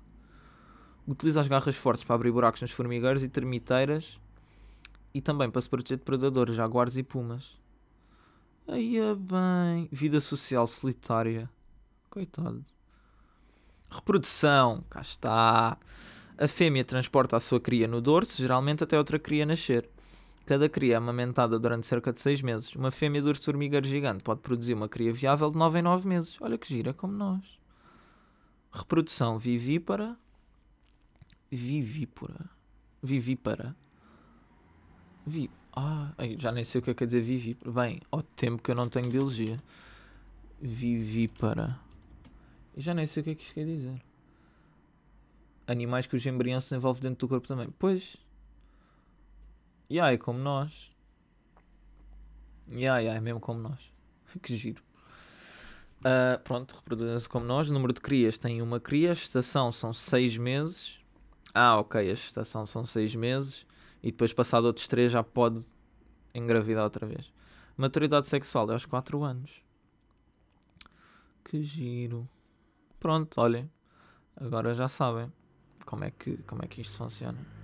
Utiliza 1.07 1.41
as 1.41 1.47
garras 1.47 1.75
fortes 1.75 2.03
para 2.03 2.13
abrir 2.13 2.31
buracos 2.31 2.61
nos 2.61 2.69
formigueiros 2.69 3.23
e 3.23 3.27
termiteiras 3.27 4.19
e 5.11 5.19
também 5.19 5.49
para 5.49 5.59
se 5.59 5.67
proteger 5.67 5.97
de 5.97 6.03
predadores, 6.03 6.55
jaguares 6.55 6.95
e 6.95 7.01
pumas. 7.01 7.59
Aí 8.67 8.99
é 8.99 9.15
bem. 9.15 9.89
Vida 9.91 10.19
social 10.19 10.67
solitária. 10.67 11.49
Coitado. 12.07 12.63
Reprodução. 13.89 14.83
Cá 14.87 15.01
está. 15.01 15.75
A 16.37 16.47
fêmea 16.47 16.85
transporta 16.85 17.35
a 17.35 17.39
sua 17.39 17.59
cria 17.59 17.87
no 17.87 17.99
dorso, 17.99 18.39
geralmente 18.39 18.83
até 18.83 18.95
outra 18.95 19.17
cria 19.17 19.43
nascer. 19.43 19.89
Cada 20.49 20.67
cria 20.67 20.97
amamentada 20.97 21.59
durante 21.59 21.85
cerca 21.85 22.11
de 22.11 22.19
6 22.19 22.41
meses. 22.41 22.75
Uma 22.75 22.89
fêmea 22.89 23.21
de 23.21 23.29
urso 23.29 23.43
formigueiro 23.43 23.85
gigante 23.85 24.23
pode 24.23 24.41
produzir 24.41 24.73
uma 24.73 24.89
cria 24.89 25.13
viável 25.13 25.51
de 25.51 25.55
9 25.55 25.77
em 25.77 25.81
9 25.83 26.07
meses. 26.07 26.41
Olha 26.41 26.57
que 26.57 26.67
gira, 26.67 26.91
como 26.91 27.13
nós. 27.13 27.59
Reprodução 28.71 29.37
vivípara. 29.37 30.17
Vivípara. 31.51 32.49
Vivípara. 32.99 33.75
Vi... 35.23 35.51
Ah, 35.71 36.15
já 36.39 36.51
nem 36.51 36.63
sei 36.63 36.79
o 36.79 36.83
que 36.83 36.89
é 36.89 36.93
que 36.95 36.97
quer 36.97 37.05
dizer 37.05 37.21
vivípara. 37.21 37.71
Bem, 37.71 38.01
ao 38.09 38.23
tempo 38.23 38.63
que 38.63 38.71
eu 38.71 38.75
não 38.75 38.89
tenho 38.89 39.07
biologia. 39.07 39.61
Vivípara. 40.59 41.79
Já 42.75 42.95
nem 42.95 43.05
sei 43.05 43.21
o 43.21 43.23
que 43.23 43.29
é 43.29 43.35
que 43.35 43.43
isto 43.43 43.53
quer 43.53 43.67
dizer. 43.67 44.01
Animais 45.67 46.07
cujo 46.07 46.27
embrião 46.27 46.59
se 46.59 46.75
envolve 46.75 47.01
dentro 47.01 47.27
do 47.27 47.29
corpo 47.29 47.47
também. 47.47 47.69
Pois, 47.77 48.17
yeah, 49.89 50.13
é 50.13 50.17
como 50.17 50.39
nós. 50.39 50.91
Yeah, 52.71 52.99
yeah, 52.99 53.17
é 53.17 53.21
mesmo 53.21 53.39
como 53.39 53.59
nós. 53.59 53.91
que 54.41 54.55
giro. 54.55 54.83
Uh, 55.99 56.39
pronto, 56.43 56.75
reproduzem-se 56.75 57.27
como 57.27 57.45
nós. 57.45 57.69
O 57.69 57.73
número 57.73 57.93
de 57.93 58.01
crias 58.01 58.37
tem 58.37 58.61
uma 58.61 58.79
cria. 58.79 59.09
A 59.09 59.13
estação 59.13 59.71
são 59.71 59.91
6 59.91 60.37
meses. 60.37 60.99
Ah, 61.53 61.77
ok. 61.77 62.09
A 62.09 62.13
estação 62.13 62.65
são 62.65 62.85
6 62.85 63.15
meses. 63.15 63.65
E 64.01 64.11
depois, 64.11 64.31
passado 64.31 64.65
outros 64.65 64.87
3, 64.87 65.11
já 65.11 65.23
pode 65.23 65.65
engravidar 66.33 66.83
outra 66.83 67.05
vez. 67.05 67.31
Maturidade 67.75 68.27
sexual 68.27 68.69
é 68.69 68.73
aos 68.73 68.85
4 68.85 69.23
anos. 69.23 69.61
Que 71.43 71.63
giro. 71.63 72.27
Pronto, 72.99 73.41
olhem. 73.41 73.69
Agora 74.35 74.73
já 74.73 74.87
sabem 74.87 75.31
como 75.85 76.03
é 76.05 76.11
que, 76.11 76.37
como 76.43 76.63
é 76.63 76.67
que 76.67 76.81
isto 76.81 76.97
funciona. 76.97 77.58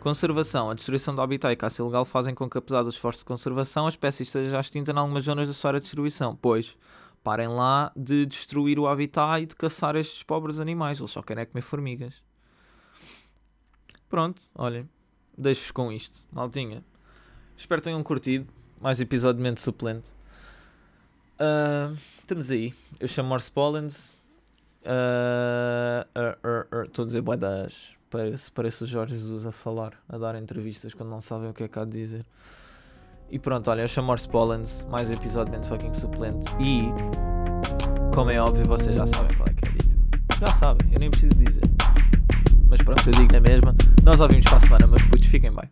Conservação. 0.00 0.70
A 0.70 0.74
destruição 0.74 1.14
do 1.14 1.20
habitat 1.20 1.52
e 1.52 1.56
caça 1.56 1.82
ilegal 1.82 2.06
fazem 2.06 2.34
com 2.34 2.48
que, 2.48 2.56
apesar 2.56 2.82
dos 2.82 2.94
esforços 2.94 3.20
de 3.20 3.26
conservação, 3.26 3.84
a 3.84 3.90
espécie 3.90 4.22
esteja 4.22 4.58
extinta 4.58 4.92
em 4.92 4.96
algumas 4.96 5.24
zonas 5.24 5.46
da 5.46 5.54
sua 5.54 5.70
área 5.70 5.80
de 5.80 5.84
distribuição. 5.84 6.34
Pois, 6.34 6.76
parem 7.22 7.48
lá 7.48 7.92
de 7.94 8.24
destruir 8.24 8.78
o 8.78 8.88
habitat 8.88 9.42
e 9.42 9.46
de 9.46 9.54
caçar 9.54 9.96
estes 9.96 10.22
pobres 10.22 10.58
animais. 10.58 10.98
Eles 10.98 11.10
só 11.10 11.22
querem 11.22 11.42
é 11.42 11.44
comer 11.46 11.60
formigas. 11.60 12.22
Pronto, 14.08 14.40
olhem. 14.54 14.88
Deixo-vos 15.36 15.70
com 15.70 15.92
isto. 15.92 16.26
Maltinha. 16.32 16.82
Espero 17.56 17.82
tenham 17.82 18.02
curtido. 18.02 18.46
mais 18.80 19.00
episódio 19.00 19.36
de 19.36 19.42
mente 19.42 19.60
suplente. 19.60 20.12
Uh, 21.38 21.94
estamos 22.18 22.50
aí. 22.50 22.74
Eu 22.98 23.06
chamo 23.06 23.28
Morse 23.28 23.52
Pollens. 23.52 24.14
Estou 24.82 26.24
uh, 26.44 27.02
uh, 27.02 27.02
a 27.02 27.06
dizer 27.06 27.20
boedas. 27.20 27.99
Parece, 28.10 28.50
parece 28.50 28.82
o 28.82 28.86
Jorge 28.88 29.14
Jesus 29.14 29.46
a 29.46 29.52
falar, 29.52 29.92
a 30.08 30.18
dar 30.18 30.34
entrevistas 30.34 30.92
quando 30.92 31.10
não 31.10 31.20
sabem 31.20 31.48
o 31.48 31.54
que 31.54 31.62
é 31.62 31.68
que 31.68 31.78
há 31.78 31.84
de 31.84 31.92
dizer. 31.92 32.26
E 33.30 33.38
pronto, 33.38 33.70
olha, 33.70 33.82
eu 33.82 33.88
chamo 33.88 34.08
Morse 34.08 34.28
Pollens. 34.28 34.84
Mais 34.90 35.08
um 35.08 35.12
episódio 35.12 35.56
de 35.56 35.68
fucking 35.68 35.94
suplente. 35.94 36.50
E, 36.58 36.88
como 38.12 38.32
é 38.32 38.40
óbvio, 38.40 38.66
vocês 38.66 38.96
já 38.96 39.06
sabem 39.06 39.36
qual 39.36 39.48
é 39.48 39.52
que 39.52 39.64
é 39.64 39.68
a 39.68 39.72
dica. 39.72 40.36
Já 40.40 40.52
sabem, 40.52 40.92
eu 40.92 40.98
nem 40.98 41.08
preciso 41.08 41.38
dizer. 41.38 41.62
Mas 42.68 42.82
pronto, 42.82 43.08
eu 43.08 43.12
digo 43.12 43.32
na 43.32 43.40
mesma. 43.40 43.76
Nós 44.02 44.20
ouvimos 44.20 44.44
para 44.44 44.56
a 44.56 44.60
semana, 44.60 44.88
meus 44.88 45.04
putos, 45.04 45.28
fiquem 45.28 45.52
bem. 45.52 45.68